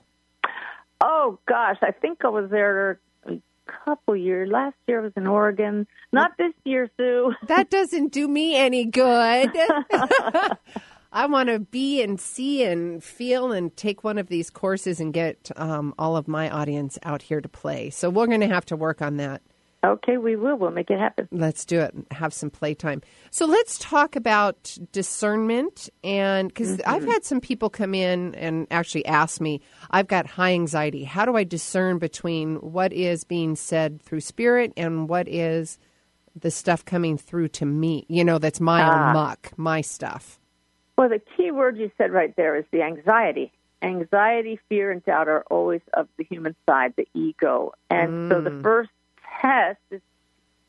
[1.01, 3.37] Oh gosh, I think I was there a
[3.85, 4.49] couple years.
[4.49, 5.87] Last year I was in Oregon.
[6.11, 7.33] Not this year, Sue.
[7.47, 9.51] That doesn't do me any good.
[11.11, 15.13] I want to be and see and feel and take one of these courses and
[15.13, 17.91] get um, all of my audience out here to play.
[17.91, 19.41] So we're going to have to work on that.
[19.85, 20.55] Okay, we will.
[20.55, 21.27] We'll make it happen.
[21.31, 21.93] Let's do it.
[21.93, 23.01] and Have some playtime.
[23.31, 25.89] So let's talk about discernment.
[26.05, 26.89] And because mm-hmm.
[26.89, 31.03] I've had some people come in and actually ask me, I've got high anxiety.
[31.03, 35.77] How do I discern between what is being said through spirit and what is
[36.33, 38.05] the stuff coming through to me?
[38.07, 40.39] You know, that's my own muck, my stuff.
[40.97, 43.51] Well, the key word you said right there is the anxiety.
[43.81, 47.73] Anxiety, fear, and doubt are always of the human side, the ego.
[47.89, 48.63] And so the mm.
[48.63, 48.91] first
[49.41, 50.01] test is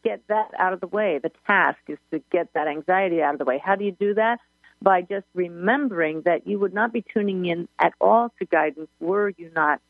[0.05, 1.19] get that out of the way.
[1.23, 3.61] The task is to get that anxiety out of the way.
[3.65, 4.39] How do you do that?
[4.83, 9.33] By just remembering that you would not be tuning in at all to guidance were
[9.37, 9.81] you not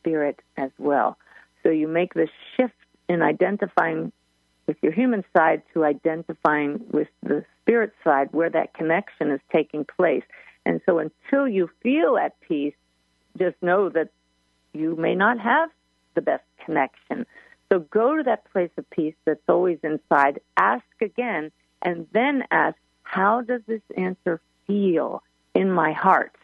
[0.00, 1.16] spirit as well.
[1.62, 2.74] So you make the shift
[3.08, 4.12] in identifying
[4.66, 9.84] with your human side to identifying with the spirit side where that connection is taking
[9.84, 10.24] place.
[10.66, 12.74] And so until you feel at peace,
[13.38, 14.10] just know that
[14.72, 15.70] you may not have
[16.14, 17.26] the best connection.
[17.72, 22.76] So go to that place of peace that's always inside, ask again, and then ask,
[23.02, 25.22] how does this answer feel
[25.54, 26.36] in my heart?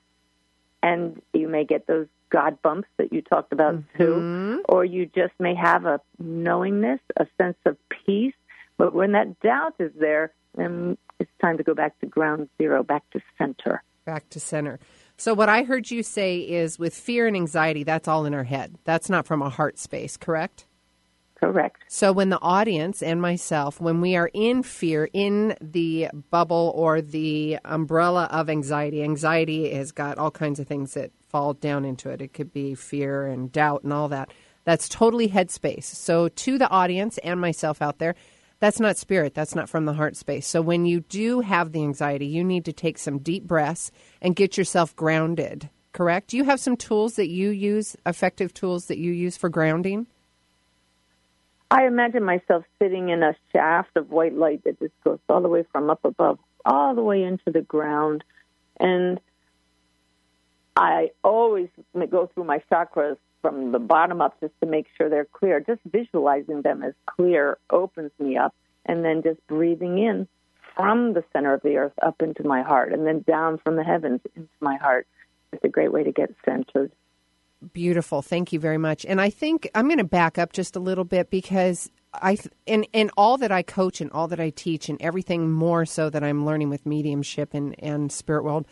[0.83, 3.99] And you may get those God bumps that you talked about mm-hmm.
[3.99, 8.35] too, or you just may have a knowingness, a sense of peace.
[8.79, 12.83] But when that doubt is there, then it's time to go back to ground zero,
[12.83, 13.83] back to center.
[14.07, 14.79] Back to center.
[15.19, 18.45] So, what I heard you say is with fear and anxiety, that's all in our
[18.45, 18.77] head.
[18.85, 20.65] That's not from a heart space, correct?
[21.41, 21.85] Correct.
[21.87, 27.01] So, when the audience and myself, when we are in fear, in the bubble or
[27.01, 32.11] the umbrella of anxiety, anxiety has got all kinds of things that fall down into
[32.11, 32.21] it.
[32.21, 34.33] It could be fear and doubt and all that.
[34.65, 35.85] That's totally headspace.
[35.85, 38.17] So, to the audience and myself out there,
[38.59, 39.35] that's not spirit.
[39.35, 40.45] That's not from the heart space.
[40.45, 44.35] So, when you do have the anxiety, you need to take some deep breaths and
[44.35, 46.31] get yourself grounded, correct?
[46.31, 50.09] Do you have some tools that you use, effective tools that you use for grounding?
[51.71, 55.49] I imagine myself sitting in a shaft of white light that just goes all the
[55.49, 58.25] way from up above, all the way into the ground.
[58.81, 59.21] And
[60.77, 61.69] I always
[62.11, 65.61] go through my chakras from the bottom up just to make sure they're clear.
[65.61, 68.55] Just visualizing them as clear opens me up.
[68.87, 70.27] And then just breathing in
[70.75, 73.85] from the center of the earth up into my heart and then down from the
[73.85, 75.07] heavens into my heart.
[75.53, 76.93] It's a great way to get centered.
[77.73, 78.23] Beautiful.
[78.23, 79.05] Thank you very much.
[79.05, 82.85] And I think I'm going to back up just a little bit because I in
[82.93, 86.23] in all that I coach and all that I teach and everything more so that
[86.23, 88.67] I'm learning with mediumship and and spirit world,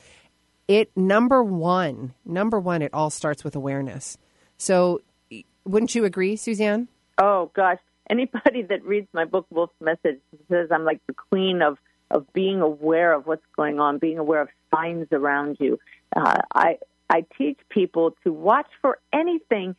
[0.69, 4.19] it number one, number one, it all starts with awareness.
[4.57, 5.01] So,
[5.65, 6.89] wouldn't you agree, Suzanne?
[7.19, 11.79] Oh gosh, anybody that reads my book Wolf's Message says I'm like the queen of
[12.13, 15.79] of being aware of what's going on, being aware of signs around you.
[16.15, 19.77] Uh, I I teach people to watch for anything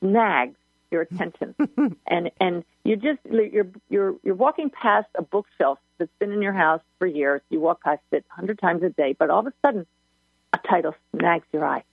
[0.00, 0.56] snags
[0.90, 1.54] your attention,
[2.06, 6.52] and and you just you're you're you're walking past a bookshelf that's been in your
[6.52, 7.42] house for years.
[7.50, 9.86] You walk past it a hundred times a day, but all of a sudden,
[10.52, 11.84] a title snags your eye.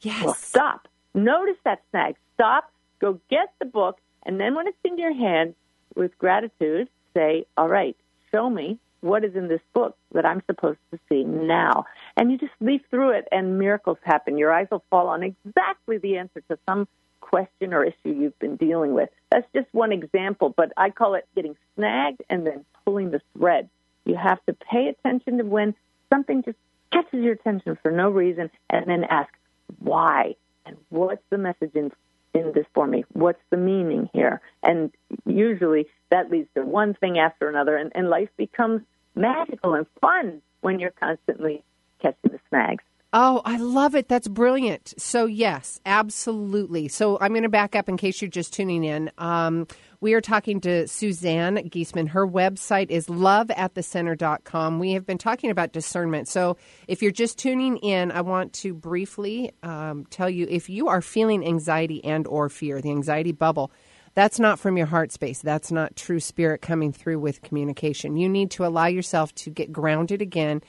[0.00, 0.24] Yes.
[0.24, 0.88] Well, stop.
[1.14, 2.16] Notice that snag.
[2.34, 2.70] Stop.
[3.00, 5.54] Go get the book, and then when it's in your hand,
[5.94, 7.96] with gratitude, say, "All right,
[8.30, 11.84] show me what is in this book that I'm supposed to see now."
[12.16, 14.38] And you just leaf through it, and miracles happen.
[14.38, 16.88] Your eyes will fall on exactly the answer to some
[17.20, 19.08] question or issue you've been dealing with.
[19.30, 23.68] That's just one example, but I call it getting snagged and then pulling the thread.
[24.04, 25.74] You have to pay attention to when
[26.12, 26.58] something just
[26.92, 29.32] catches your attention for no reason, and then ask
[29.78, 30.36] why
[30.66, 31.90] and what's the message in
[32.34, 33.04] in this for me?
[33.12, 34.40] What's the meaning here?
[34.62, 34.92] And
[35.24, 38.82] usually that leads to one thing after another, and, and life becomes
[39.14, 41.62] magical and fun when you're constantly
[42.00, 42.84] catching the snags.
[43.16, 44.08] Oh, I love it.
[44.08, 44.92] That's brilliant.
[44.98, 46.88] So, yes, absolutely.
[46.88, 49.08] So, I'm going to back up in case you're just tuning in.
[49.18, 49.68] Um,
[50.00, 52.08] we are talking to Suzanne Giesemann.
[52.08, 54.80] Her website is loveatthecenter.com.
[54.80, 56.26] We have been talking about discernment.
[56.26, 56.56] So,
[56.88, 61.00] if you're just tuning in, I want to briefly um, tell you if you are
[61.00, 63.70] feeling anxiety and or fear, the anxiety bubble,
[64.14, 65.40] That's not from your heart space.
[65.40, 68.16] That's not true spirit coming through with communication.
[68.16, 70.62] You need to allow yourself to get grounded again.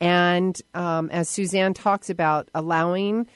[0.00, 3.26] And um, as Suzanne talks about, allowing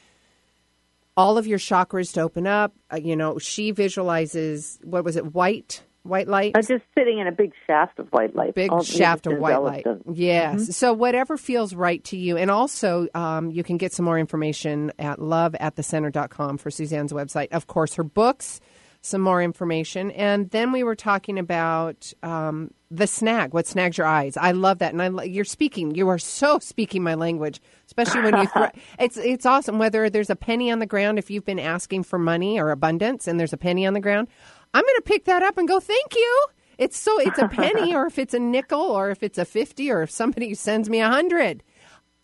[1.17, 2.75] all of your chakras to open up.
[2.93, 7.27] Uh, you know, she visualizes what was it, white, white light, I'm just sitting in
[7.27, 8.55] a big shaft of white light.
[8.55, 9.87] big All- shaft of white light.
[10.13, 10.77] Yes.
[10.77, 14.93] So whatever feels right to you, and also um, you can get some more information
[14.99, 17.49] at loveatthecenter.com for Suzanne's website.
[17.53, 18.61] Of course, her books.
[19.05, 23.53] Some more information, and then we were talking about um, the snag.
[23.53, 24.37] What snags your eyes?
[24.37, 25.97] I love that, and I you're speaking.
[25.97, 28.47] You are so speaking my language, especially when you.
[28.47, 29.81] Thro- it's it's awesome.
[29.81, 33.27] Whether there's a penny on the ground, if you've been asking for money or abundance,
[33.27, 34.29] and there's a penny on the ground,
[34.73, 36.47] I'm going to pick that up and go, "Thank you."
[36.79, 39.91] It's so it's a penny, or if it's a nickel, or if it's a fifty,
[39.91, 41.65] or if somebody sends me a hundred,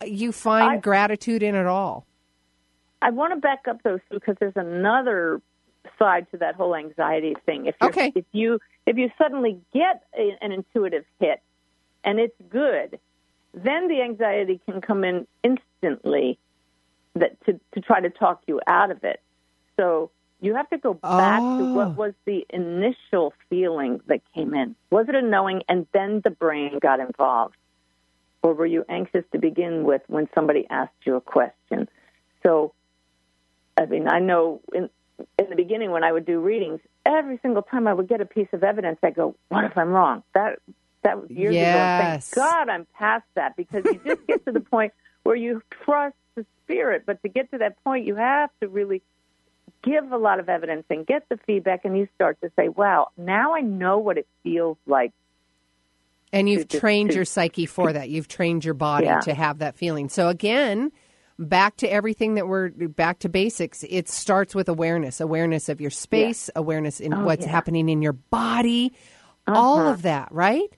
[0.06, 2.06] you find I- gratitude in it all.
[3.02, 5.40] I want to back up though because there's another
[5.98, 7.66] side to that whole anxiety thing.
[7.66, 8.12] If you're, Okay.
[8.14, 11.40] if you if you suddenly get a, an intuitive hit
[12.04, 12.98] and it's good,
[13.54, 16.38] then the anxiety can come in instantly
[17.14, 19.20] that to to try to talk you out of it.
[19.76, 21.72] So you have to go back to Oh.
[21.72, 21.90] what ah.
[21.90, 24.76] was the initial feeling that came in.
[24.90, 27.56] Was it a knowing and then the brain got involved?
[28.42, 31.88] Or were you anxious to begin with when somebody asked you a question?
[32.44, 32.72] So
[33.76, 34.90] I mean, I know in
[35.38, 38.26] in the beginning when I would do readings, every single time I would get a
[38.26, 40.58] piece of evidence, I go, "What if I'm wrong?" That
[41.02, 42.32] that was years Yes.
[42.32, 42.42] ago.
[42.42, 46.16] Thank God I'm past that because you just get to the point where you trust
[46.34, 47.04] the spirit.
[47.06, 49.02] But to get to that point, you have to really
[49.82, 53.08] give a lot of evidence and get the feedback, and you start to say, "Wow,
[53.16, 55.12] now I know what it feels like."
[56.32, 58.08] And you've to- trained to- your psyche for that.
[58.10, 59.20] You've trained your body Yeah.
[59.20, 60.08] to have that feeling.
[60.08, 60.92] So again,
[61.38, 63.84] back to everything that we're back to basics.
[63.88, 67.52] It starts with awareness, awareness of your space, awareness in Oh, what's yeah.
[67.52, 68.92] happening in your body,
[69.46, 69.90] all Uh-huh.
[69.92, 70.68] of that, right?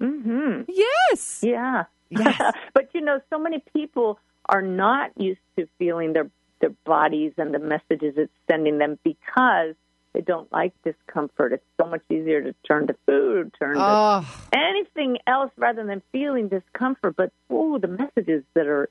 [0.00, 0.62] Mm-hmm.
[0.68, 1.40] Yes.
[1.42, 1.84] Yeah.
[2.10, 2.40] Yes.
[2.74, 4.18] but you know, so many people
[4.48, 9.76] are not used to feeling their their bodies and the messages it's sending them because
[10.12, 11.52] they don't like discomfort.
[11.52, 16.02] It's so much easier to turn to food, turn to Oh, anything else rather than
[16.10, 17.14] feeling discomfort.
[17.16, 18.88] But oh, the messages that are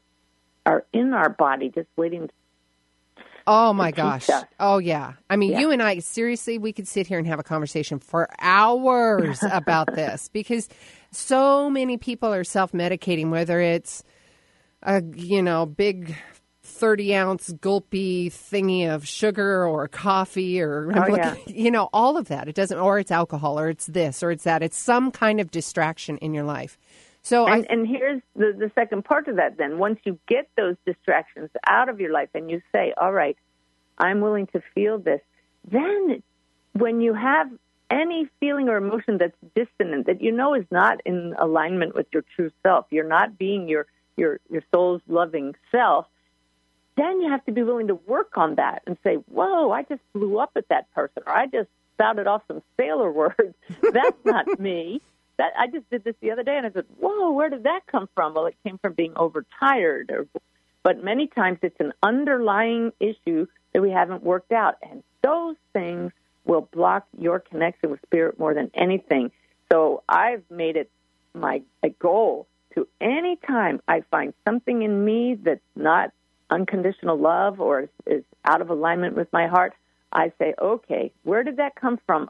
[0.67, 2.29] are in our body just waiting.
[3.47, 4.27] oh my gosh.
[4.59, 5.13] Oh yeah.
[5.29, 5.59] I mean, Yeah.
[5.61, 9.93] you and I seriously, we could sit here and have a conversation for hours about
[9.95, 10.67] this because
[11.11, 14.03] so many people are self-medicating whether it's
[14.83, 16.15] a you know big
[16.63, 21.35] 30 ounce gulpy thingy of sugar or coffee or Oh, yeah.
[21.47, 24.43] you know all of that it doesn't or it's alcohol or it's this or it's
[24.43, 26.77] that it's some kind of distraction in your life
[27.27, 29.79] so And, I, and here's the, the second part of that then.
[29.79, 33.35] Once you get those distractions out of your life and you say, all right,
[33.97, 35.19] I'm willing to feel this,
[35.69, 36.23] then
[36.71, 37.49] when you have
[37.91, 42.23] any feeling or emotion that's dissonant, that you know is not in alignment with your
[42.33, 46.05] true self, you're not being your, your, your soul's loving self,
[46.95, 50.01] then you have to be willing to work on that and say, whoa, I just
[50.13, 53.53] blew up at that person, or I just spouted off some sailor words.
[53.81, 55.01] That's not me.
[55.37, 57.85] That I just did this the other day, and I said, "Whoa, where did that
[57.87, 60.27] come from?" Well, it came from being overtired, or,
[60.83, 66.11] but many times it's an underlying issue that we haven't worked out, and those things
[66.45, 69.31] will block your connection with spirit more than anything.
[69.71, 70.89] So I've made it
[71.33, 76.11] my a goal to any time I find something in me that's not
[76.49, 79.73] unconditional love or is, is out of alignment with my heart,
[80.11, 82.29] I say, okay, where did that come from?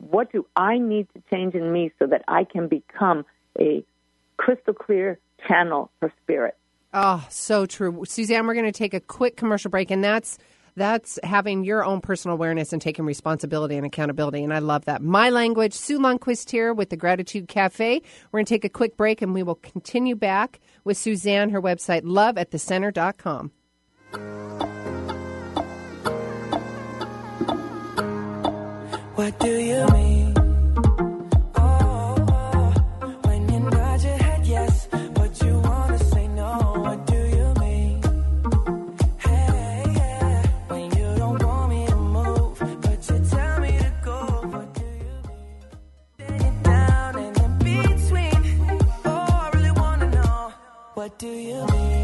[0.00, 3.24] What do I need to change in me so that I can become
[3.58, 3.84] a
[4.36, 6.56] crystal clear channel for spirit?
[6.92, 8.04] Oh, so true.
[8.06, 10.38] Suzanne, we're going to take a quick commercial break, and that's
[10.76, 14.42] that's having your own personal awareness and taking responsibility and accountability.
[14.42, 15.02] And I love that.
[15.02, 18.00] My language, Sue Lundquist here with the Gratitude Cafe.
[18.30, 21.60] We're going to take a quick break and we will continue back with Suzanne, her
[21.60, 23.50] website, loveatthecenter.com.
[24.14, 24.69] You
[29.20, 30.34] What do you mean?
[31.56, 33.18] Oh, oh, oh.
[33.26, 36.52] when you budget head, yes, but you wanna say no,
[36.84, 38.02] what do you mean?
[39.18, 44.16] Hey, when you don't want me to move, but you tell me to go.
[44.54, 46.06] What do you mean?
[49.04, 50.54] Oh,
[50.94, 51.99] what do you mean?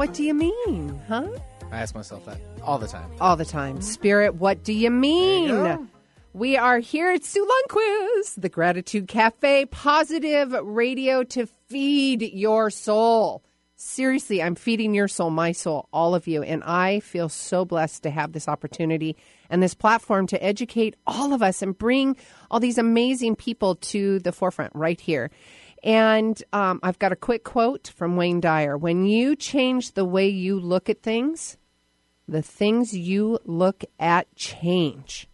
[0.00, 0.98] What do you mean?
[1.08, 1.28] Huh?
[1.70, 3.10] I ask myself that all the time.
[3.20, 3.82] All the time.
[3.82, 5.48] Spirit, what do you mean?
[5.48, 5.86] go.
[6.32, 13.42] We are here at Sue Lundquist, the Gratitude Cafe, positive radio to feed your soul.
[13.76, 16.42] seriously, I'm feeding your soul, my soul, all of you.
[16.42, 19.18] And I feel so blessed to have this opportunity
[19.50, 22.16] and this platform to educate all of us and bring
[22.50, 25.30] all these amazing people to the forefront right here.
[25.82, 30.28] And um, I've got a quick quote from Wayne Dyer When you change the way
[30.28, 31.56] you look at things,
[32.28, 35.26] the things you look at change.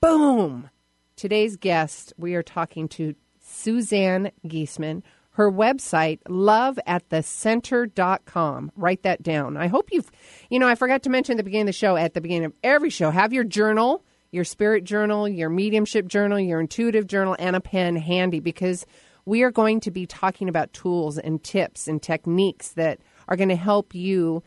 [0.00, 0.70] Boom!
[1.16, 5.02] Today's guest, we are talking to Suzanne Giesemann.
[5.30, 8.72] Her website, loveatthecenter.com.
[8.76, 9.56] Write that down.
[9.56, 10.10] I hope you've,
[10.48, 12.44] you know, I forgot to mention at the beginning of the show, at the beginning
[12.46, 17.34] of every show, have your journal, your spirit journal, your mediumship journal, your intuitive journal,
[17.38, 18.86] and a pen handy because
[19.26, 23.48] we are going to be talking about tools and tips and techniques that are going
[23.48, 24.42] to help you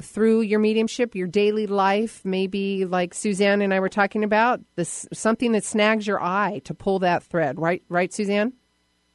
[0.00, 5.08] through your mediumship, your daily life, maybe like Suzanne and I were talking about, this
[5.12, 7.82] something that snags your eye to pull that thread, right?
[7.88, 8.52] Right, Suzanne?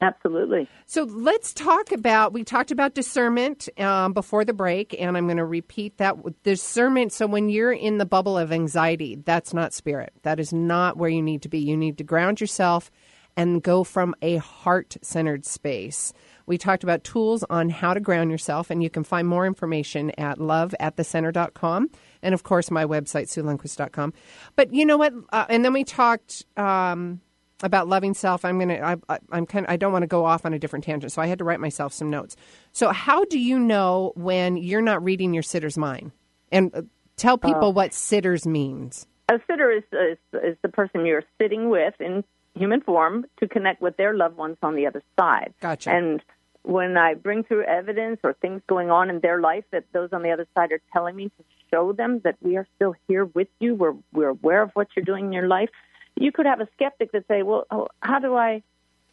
[0.02, 0.68] Absolutely.
[0.86, 2.34] So let's talk about.
[2.34, 7.14] We talked about discernment um, before the break, and I'm going to repeat that discernment.
[7.14, 10.12] So when you're in the bubble of anxiety, that's not spirit.
[10.24, 11.60] That is not where you need to be.
[11.60, 12.92] You need to ground yourself
[13.36, 16.14] and go from a heart centered space.
[16.46, 20.12] We talked about tools on how to ground yourself, and you can find more information
[20.18, 21.90] at loveatthecenter.com.
[22.22, 24.14] And of course, my website, SueLundquist.com.
[24.56, 25.14] But you know what?
[25.32, 27.22] Uh, and then we talked um,
[27.62, 28.44] about loving self.
[28.44, 28.98] I'm going to, I,
[29.32, 31.12] I'm kind of, I don't want to go off on a different tangent.
[31.12, 32.36] So I had to write myself some notes.
[32.74, 36.12] So, how do you know when you're not reading your sitter's mind?
[36.52, 36.82] And uh,
[37.16, 39.08] tell people what sitters means.
[39.30, 42.24] A sitter is, is is the person you're sitting with in
[42.56, 45.54] human form to connect with their loved ones on the other side.
[45.60, 45.90] Gotcha.
[45.92, 46.22] And
[46.64, 50.24] when I bring through evidence or things going on in their life that those on
[50.24, 53.50] the other side are telling me to show them that we are still here with
[53.60, 55.70] you, we're we're aware of what you're doing in your life.
[56.16, 58.64] You could have a skeptic that say, "Well, oh, how do I?"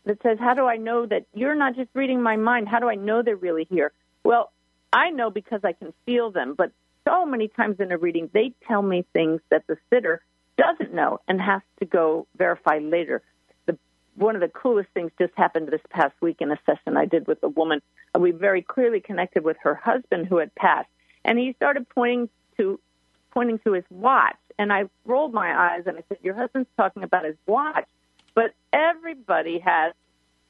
[0.05, 2.69] That says, "How do I know that you're not just reading my mind?
[2.69, 4.53] How do I know they're really here?" Well,
[4.93, 6.73] I know because I can feel them, but
[7.09, 10.23] so many times in a reading, they tell me things that the sitter
[10.61, 13.23] doesn't know and has to go verify later.
[13.65, 13.79] The,
[14.17, 17.27] one of the coolest things just happened this past week in a session I did
[17.27, 17.81] with a woman.
[18.15, 20.89] Uh, We very clearly connected with her husband who had passed,
[21.25, 22.79] and he started pointing to
[23.31, 27.05] pointing to his watch, and I rolled my eyes and I said, "Your husband's talking
[27.05, 27.87] about his watch,
[28.35, 29.95] but everybody has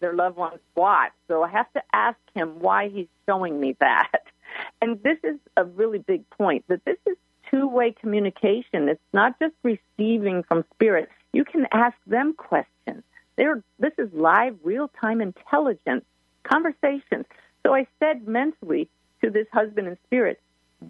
[0.01, 4.11] their loved one's watch, so I have to ask him why he's showing me that."
[4.83, 7.17] And this is a really big point that this is
[7.51, 8.89] two-way communication.
[8.89, 11.09] It's not just receiving from spirit.
[11.33, 13.03] You can ask them questions.
[13.37, 16.05] They're, this is live, real-time intelligence
[16.45, 17.27] conversations.
[17.65, 18.89] So I said mentally
[19.23, 20.41] to this husband in spirit,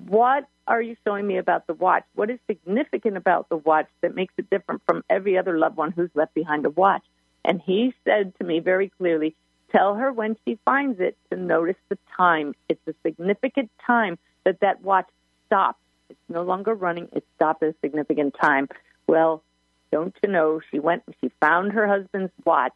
[0.07, 2.05] what are you showing me about the watch?
[2.15, 5.91] What is significant about the watch that makes it different from every other loved one
[5.91, 7.03] who's left behind a watch?
[7.45, 9.35] And he said to me very clearly,
[9.73, 12.55] tell her when she finds it to notice the time.
[12.69, 15.09] It's a significant time that that watch
[15.47, 15.81] stopped.
[16.11, 17.09] It's no longer running.
[17.13, 18.69] It stopped at a significant time.
[19.07, 19.43] Well,
[19.91, 22.75] don't you know, she went and she found her husband's watch.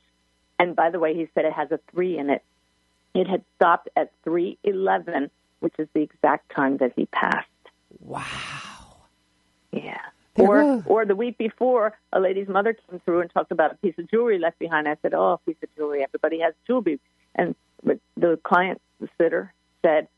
[0.59, 2.43] And by the way, he said it has a three in it.
[3.15, 5.31] It had stopped at 311,
[5.61, 7.47] which is the exact time that he passed.
[8.01, 8.25] Wow.
[9.73, 10.01] Yeah.
[10.35, 13.77] There Or, or the week before, a lady's mother came through and talked about a
[13.77, 14.89] piece of jewelry left behind.
[14.89, 16.03] I said, "Oh, a piece of jewelry.
[16.03, 16.99] Everybody has jewelry."
[17.37, 17.55] And
[17.85, 20.09] but the client, the sitter, said,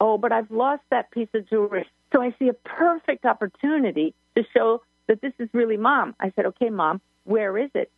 [0.00, 4.44] "Oh, but I've lost that piece of jewelry." So I see a perfect opportunity to
[4.54, 6.14] show that this is really mom.
[6.20, 7.90] I said, "Okay, mom, where is it?"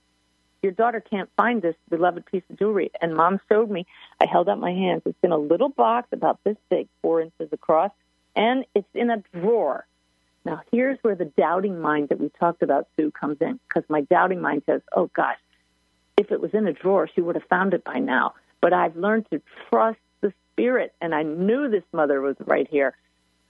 [0.63, 2.91] Your daughter can't find this beloved piece of jewelry.
[3.01, 3.85] And mom showed me.
[4.21, 5.03] I held out my hands.
[5.05, 7.91] It's in a little box about this big, four inches across,
[8.37, 9.87] and it's in a drawer.
[10.45, 14.03] Now, here's where the doubting mind that we talked about, Sue, comes in, because my
[14.03, 15.39] doubting mind says, oh, gosh,
[16.17, 18.35] if it was in a drawer, she would have found it by now.
[18.61, 22.95] But I've learned to trust the spirit, and I knew this mother was right here.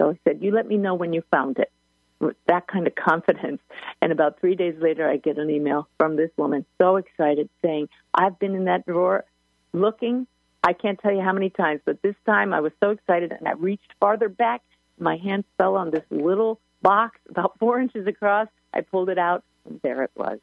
[0.02, 1.70] So I said, you let me know when you found it.
[2.18, 3.60] With that kind of confidence.
[4.00, 7.88] And about three days later, I get an email from this woman, so excited, saying,
[8.14, 9.24] I've been in that drawer
[9.72, 10.28] looking.
[10.62, 13.48] I can't tell you how many times, but this time I was so excited, and
[13.48, 14.62] I reached farther back.
[15.00, 18.46] My hand fell on this little box about four inches across.
[18.72, 20.38] I pulled it out, and there it was.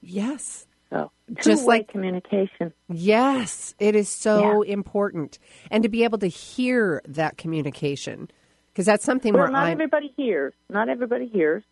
[0.00, 0.66] Yes.
[0.88, 1.10] So
[1.42, 2.72] Just like- communication.
[2.88, 5.38] Yes, it is so important.
[5.70, 8.30] And to be able to hear that communication,
[8.72, 9.72] because that's something Well, where not I'm.
[9.72, 10.52] everybody hears.
[10.70, 11.62] Not everybody hears.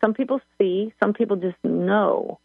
[0.00, 0.92] Some people see.
[1.02, 2.38] Some people just know.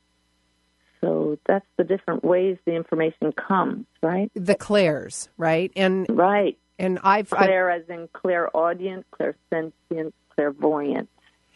[1.02, 4.32] So that's the different ways the information comes, right?
[4.36, 5.72] the clairs, right?
[5.76, 6.58] And Right.
[6.78, 11.10] and I've, I've Clair as in clairaudient, clairsentient, clairvoyant.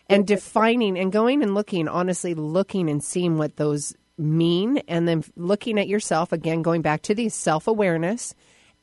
[0.09, 5.23] and defining and going and looking, honestly, looking and seeing what those mean, and then
[5.35, 8.33] looking at yourself again, going back to the self awareness,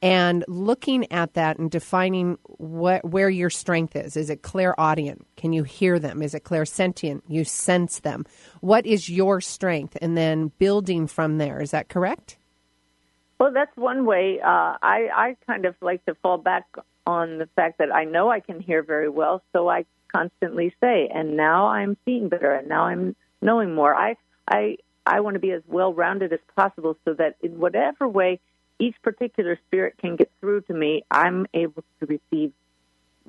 [0.02, 4.16] and looking at that and defining what, where your strength is.
[4.16, 5.24] Is it clairaudient?
[5.36, 6.20] Can you hear them?
[6.20, 7.22] Is it clairsentient?
[7.28, 8.26] You sense them.
[8.60, 9.96] What is your strength?
[10.02, 11.62] And then building from there.
[11.62, 12.36] Is that correct?
[13.38, 14.40] Well, that's one way.
[14.40, 16.64] Uh, I I kind of like to fall back
[17.06, 21.08] on the fact that I know I can hear very well, so I constantly say,
[21.12, 25.40] "And now I'm seeing better, and now I'm knowing more." I I I want to
[25.40, 28.38] be as well rounded as possible, so that in whatever way
[28.82, 32.52] each particular spirit can get through to me, I'm able to receive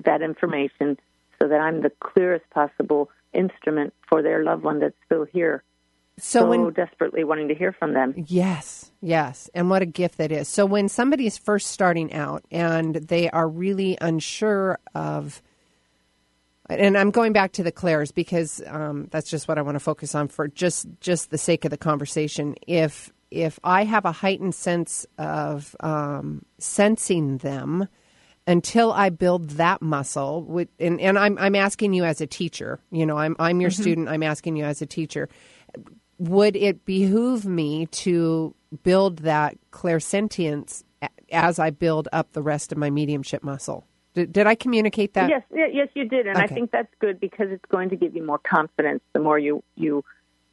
[0.04, 0.97] that information,
[1.39, 5.64] so that I'm the clearest possible instrument for their loved one that's still here,
[6.18, 8.14] So, so when desperately wanting to hear from them.
[8.28, 9.49] Yes, yes.
[9.54, 10.47] And what a gift that is.
[10.47, 15.41] So when somebody is first starting out and they are really unsure of,
[16.70, 19.80] and I'm going back to the Claires because um, that's just what I want to
[19.80, 22.56] focus on for just just the sake of the conversation.
[22.68, 27.88] If if I have a heightened sense of um, sensing them,
[28.45, 32.79] until I build that muscle, with, and, and I'm I'm asking you as a teacher,
[32.91, 34.09] you know, I'm I'm your student.
[34.09, 35.29] I'm asking you as a teacher
[36.19, 40.84] would it behoove me to build that clairsentience
[41.31, 43.86] as I build up the rest of my mediumship muscle?
[44.13, 45.29] Did, did I communicate that?
[45.29, 48.23] Yes, yes, you did, and I think that's good because it's going to give you
[48.23, 50.05] more confidence the more you you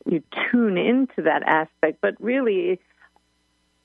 [0.06, 1.98] you tune into that aspect.
[2.00, 2.80] But really,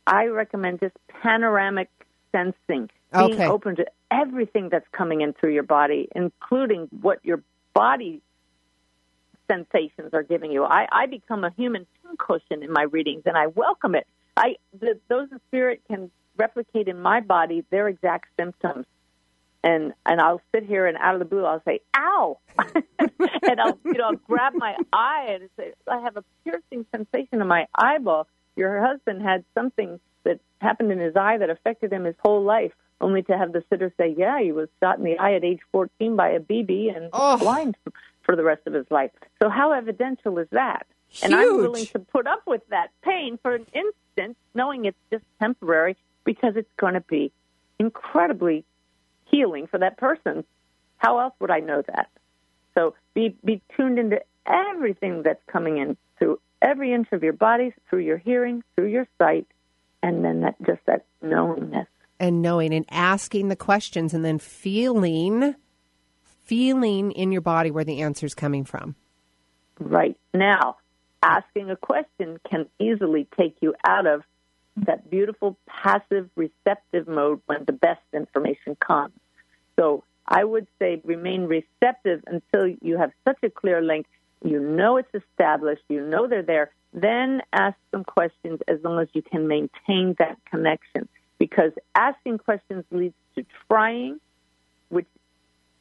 [0.07, 1.89] I recommend just panoramic
[2.32, 3.47] sensing, being Okay.
[3.47, 7.41] open to everything that's coming in through your body, including what your
[7.74, 8.22] body
[9.49, 10.63] sensations are giving you.
[10.63, 14.07] I, I become a human pincushion in my readings, and I welcome it.
[14.38, 18.86] I the, those spirit can replicate in my body their exact symptoms
[19.66, 22.38] and and I'll sit here and out of the blue I'll say ow
[22.99, 27.41] and I'll you know I'll grab my eye and say I have a piercing sensation
[27.41, 28.28] in my eyeball.
[28.55, 32.72] Your husband had something that happened in his eye that affected him his whole life,
[33.01, 35.59] only to have the sitter say, "Yeah, he was shot in the eye at age
[35.74, 37.38] 14 by a BB and Oh.
[37.38, 37.91] blind for,
[38.24, 39.11] for the rest of his life."
[39.41, 40.88] So how evidential is that?
[41.22, 45.24] And I'm willing to put up with that pain for an instant, knowing it's just
[45.41, 47.32] temporary, because it's going to be
[47.80, 48.63] incredibly
[49.26, 50.43] healing for that person.
[50.97, 52.09] How else would I know that?
[52.73, 57.73] So be be tuned into everything that's coming in through every inch of your body,
[57.89, 59.47] through your hearing, through your sight,
[60.03, 61.88] and then that just that knowingness.
[62.19, 65.55] And knowing and asking the questions and then feeling,
[66.43, 68.95] feeling in your body where the answer is coming from.
[69.80, 70.78] Right now,
[71.21, 74.23] asking a question can easily take you out of
[74.78, 79.13] that beautiful passive receptive mode when the best information comes.
[79.80, 84.05] So I would say remain receptive until you have such a clear link.
[84.43, 86.71] You know it's established, you know they're there.
[86.93, 91.07] Then ask some questions as long as you can maintain that connection.
[91.38, 94.19] Because asking questions leads to trying,
[94.89, 95.07] which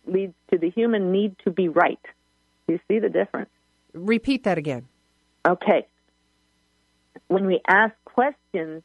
[0.07, 2.01] leads to the human need to be right.
[2.67, 3.51] You see the difference?
[3.93, 4.89] Repeat that again.
[5.47, 5.87] Okay.
[7.29, 8.83] When we ask questions,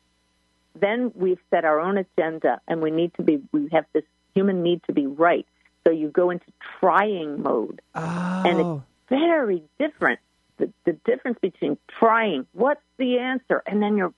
[0.76, 4.64] then we've set our own agenda and we need to be, we have this human
[4.64, 5.46] need to be right.
[5.86, 6.46] So you go into
[6.80, 7.82] trying mode.
[7.96, 8.44] Oh.
[8.46, 8.84] And it's oh.
[9.10, 10.20] very different.
[10.58, 13.64] The, the difference between trying, what's the answer?
[13.66, 14.14] And then you're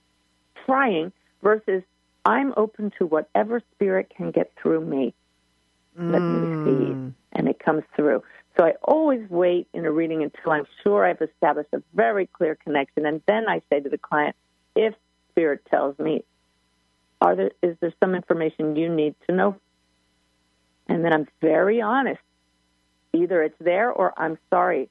[0.66, 1.12] trying
[1.42, 1.84] versus
[2.26, 5.14] I'm open to whatever spirit can get through me.
[5.98, 6.94] Let me see.
[6.94, 7.14] Mm.
[7.34, 8.24] And it comes through.
[8.62, 12.54] So I always wait in a reading until I'm sure I've established a very clear
[12.54, 13.08] connection.
[13.08, 14.36] And then I say to the client,
[14.76, 14.94] if
[15.32, 16.24] spirit tells me,
[17.22, 19.56] are there, is there some information you need to know?
[20.88, 22.22] And then I'm very honest.
[23.14, 24.90] Either it's there or I'm sorry,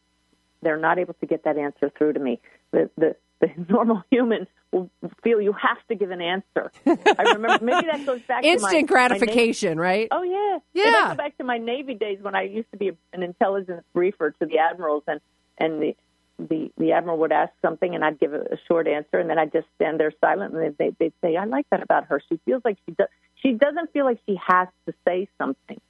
[0.62, 2.40] they're not able to get that answer through to me.
[2.72, 4.90] The, the, the normal human will
[5.22, 6.70] feel you have to give an answer.
[6.86, 10.08] I remember maybe that goes back to my, Instant my gratification, right?
[10.10, 11.08] Oh yeah, Yeah.
[11.08, 14.46] Goes back to my Navy days when I used to be an intelligence briefer to
[14.46, 15.20] the admirals, and
[15.58, 15.96] and the
[16.38, 19.38] the the admiral would ask something, and I'd give a, a short answer, and then
[19.38, 22.22] I'd just stand there silent, and they they'd say, "I like that about her.
[22.28, 23.08] She feels like she does.
[23.36, 25.80] She doesn't feel like she has to say something."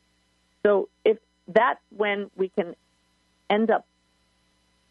[0.64, 2.74] So if that's when we can
[3.48, 3.84] end up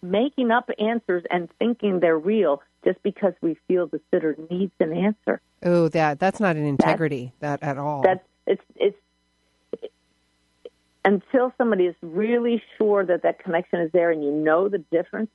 [0.01, 4.93] making up answers and thinking they're real just because we feel the sitter needs an
[4.93, 5.41] answer.
[5.63, 8.01] Oh, that that's not an integrity that at all.
[8.03, 8.97] That's it's it's
[11.05, 15.29] until somebody is really sure that that connection is there and you know the difference.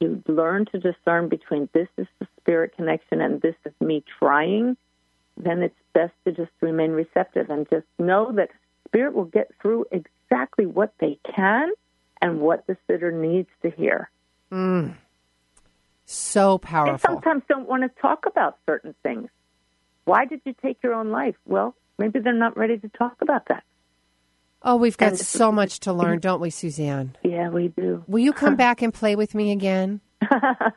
[0.00, 4.76] You learn to discern between this is the spirit connection and this is me trying.
[5.36, 8.50] Then it's best to just remain receptive and just know that
[8.86, 11.70] spirit will get through exactly what they can
[12.22, 14.08] and what the sitter needs to hear.
[16.06, 16.98] so They powerful.
[17.10, 19.28] sometimes don't want to talk about certain things.
[20.04, 21.36] Why did you take your own life?
[21.46, 23.64] Well, maybe they're not ready to talk about that.
[24.62, 27.16] Oh, we've got And- so much to learn, don't we, Suzanne?
[27.22, 28.04] Yeah, we do.
[28.06, 30.00] Will you come back and play with me again?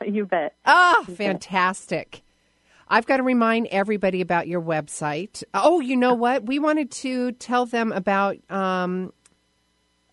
[0.06, 0.54] you bet.
[0.64, 2.22] Oh, fantastic.
[2.88, 5.42] I've got to remind everybody about your website.
[5.54, 6.46] Oh, you know what?
[6.46, 8.36] We wanted to tell them about.
[8.50, 9.12] Um,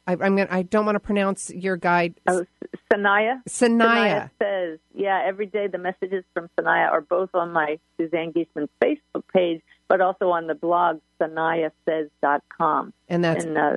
[0.05, 2.15] I, I'm gonna, I don't want to pronounce your guide.
[2.27, 2.45] Oh,
[2.91, 3.41] Sanaya.
[3.47, 4.29] Sanaya.
[4.41, 9.23] says, yeah, every day the messages from Sanaya are both on my Suzanne Giesemann's Facebook
[9.33, 12.93] page, but also on the blog sanayasays.com.
[13.07, 13.75] And that's and, uh,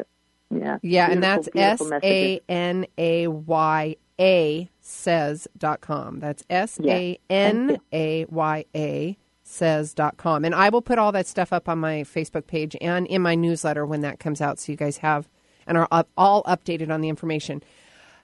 [0.51, 2.41] yeah, yeah, and that's S A.
[2.49, 6.21] N A Y A says dot com.
[6.21, 10.45] That's S A N A Y A says dot com.
[10.45, 13.35] And I will put all that stuff up on my Facebook page and in my
[13.35, 15.29] newsletter when that comes out so you guys have
[15.67, 17.63] and are up, all updated on the information.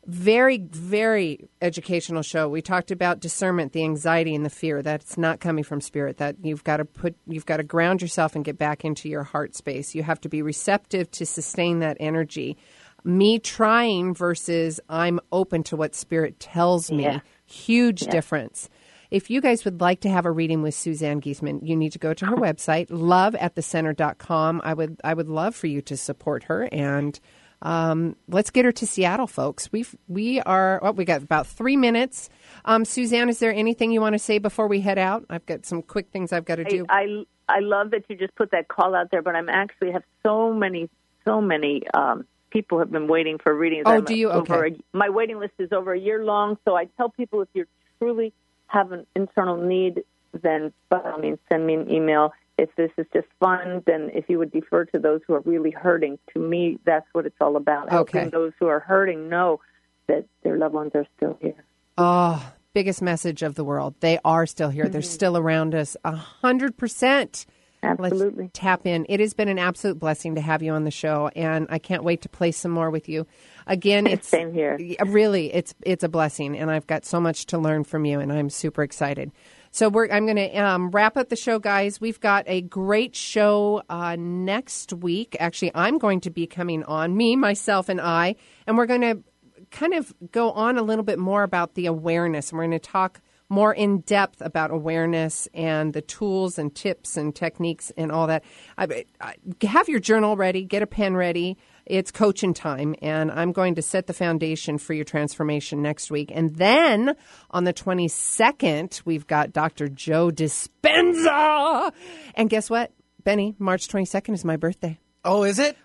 [0.05, 2.49] Very, very educational show.
[2.49, 4.83] We talked about discernment, the anxiety and the fear.
[4.83, 6.17] That's not coming from spirit.
[6.17, 9.23] That you've got to put, you've got to ground yourself and get back into your
[9.23, 9.95] heart space.
[9.95, 12.57] You have to be receptive to sustain that energy.
[13.05, 17.05] Me trying versus I'm open to what spirit tells me.
[17.05, 17.21] Yeah.
[17.47, 18.69] Huge difference.
[19.13, 21.99] If you guys would like to have a reading with Suzanne Giesemann, you need to
[21.99, 24.63] go to her website, loveatthecenter.com.
[24.65, 27.21] I would I would love for you to support her and
[27.61, 29.71] um, let's get her to Seattle, folks.
[29.71, 30.81] We we are.
[30.83, 32.31] Oh, we got about three minutes.
[32.65, 35.27] Um, Suzanne, is there anything you want to say before we head out?
[35.29, 36.87] I've got some quick things I've got to do.
[36.89, 37.03] I,
[37.49, 40.05] I I love that you just put that call out there, but I'm actually have
[40.23, 40.89] so many
[41.27, 43.85] so many um, people have been waiting for readings.
[43.87, 44.31] Oh, I'm do you?
[44.31, 44.77] Over Okay.
[44.77, 47.69] a, my waiting list is over a year long, so I tell people if you're
[48.01, 48.33] truly
[48.73, 50.03] have an internal need,
[50.43, 52.33] then by all means send me an email.
[52.59, 55.71] If this is just fun, then if you would defer to those who are really
[55.71, 57.93] hurting, to me that's what it's all about.
[57.93, 58.19] Okay.
[58.19, 59.61] Helping those who are hurting know
[60.07, 61.65] that their loved ones are still here.
[61.99, 63.95] Oh, biggest message of the world.
[64.01, 64.89] They are still here.
[64.89, 65.11] They're mm-hmm.
[65.11, 65.97] still around us.
[66.05, 67.47] A hundred percent.
[67.83, 68.45] Absolutely.
[68.45, 69.07] Let's tap in.
[69.09, 72.05] It has been an absolute blessing to have you on the show, and I can't
[72.05, 73.27] wait to play some more with you.
[73.67, 74.79] Again, it's Same here.
[75.05, 78.33] Really, it's it's a blessing, and I've got so much to learn from you, and
[78.33, 79.33] I'm super excited.
[79.73, 82.01] So we're I'm going to um, wrap up the show, guys.
[82.01, 85.37] We've got a great show uh, next week.
[85.41, 89.23] Actually, I'm going to be coming on me, myself, and I, and we're going to
[89.71, 92.91] kind of go on a little bit more about the awareness, and we're going to
[92.91, 93.21] talk
[93.53, 98.43] more in depth about awareness and the tools and tips and techniques and all that.
[98.79, 99.35] I, I,
[99.67, 101.59] have your journal ready, get a pen ready.
[101.85, 106.31] It's coaching time, and I'm going to set the foundation for your transformation next week.
[106.33, 107.15] And then
[107.51, 109.89] on the 22nd, we've got Dr.
[109.89, 111.93] Joe Dispenza.
[112.35, 112.93] And guess what,
[113.23, 113.55] Benny?
[113.59, 114.99] March 22nd is my birthday.
[115.25, 115.77] Oh, is it?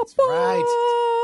[0.00, 1.16] That's right.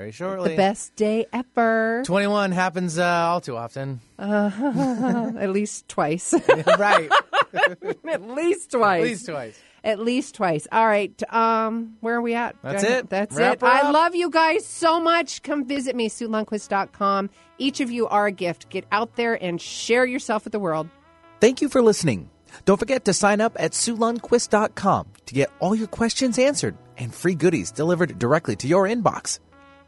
[0.00, 0.52] Very shortly.
[0.52, 2.02] The best day ever.
[2.06, 4.00] 21 happens uh, all too often.
[4.18, 6.32] At least twice.
[6.78, 7.10] right.
[8.08, 9.00] At least twice.
[9.02, 9.62] At least twice.
[9.84, 10.66] At least twice.
[10.72, 11.22] All right.
[11.30, 12.56] Um, where are we at?
[12.62, 13.10] That's Do I- it.
[13.10, 13.62] That's Wrap it.
[13.62, 15.42] I love you guys so much.
[15.42, 17.28] Come visit me, SueLundquist.com.
[17.58, 18.70] Each of you are a gift.
[18.70, 20.88] Get out there and share yourself with the world.
[21.42, 22.30] Thank you for listening.
[22.64, 27.34] Don't forget to sign up at SueLundquist.com to get all your questions answered and free
[27.34, 29.40] goodies delivered directly to your inbox.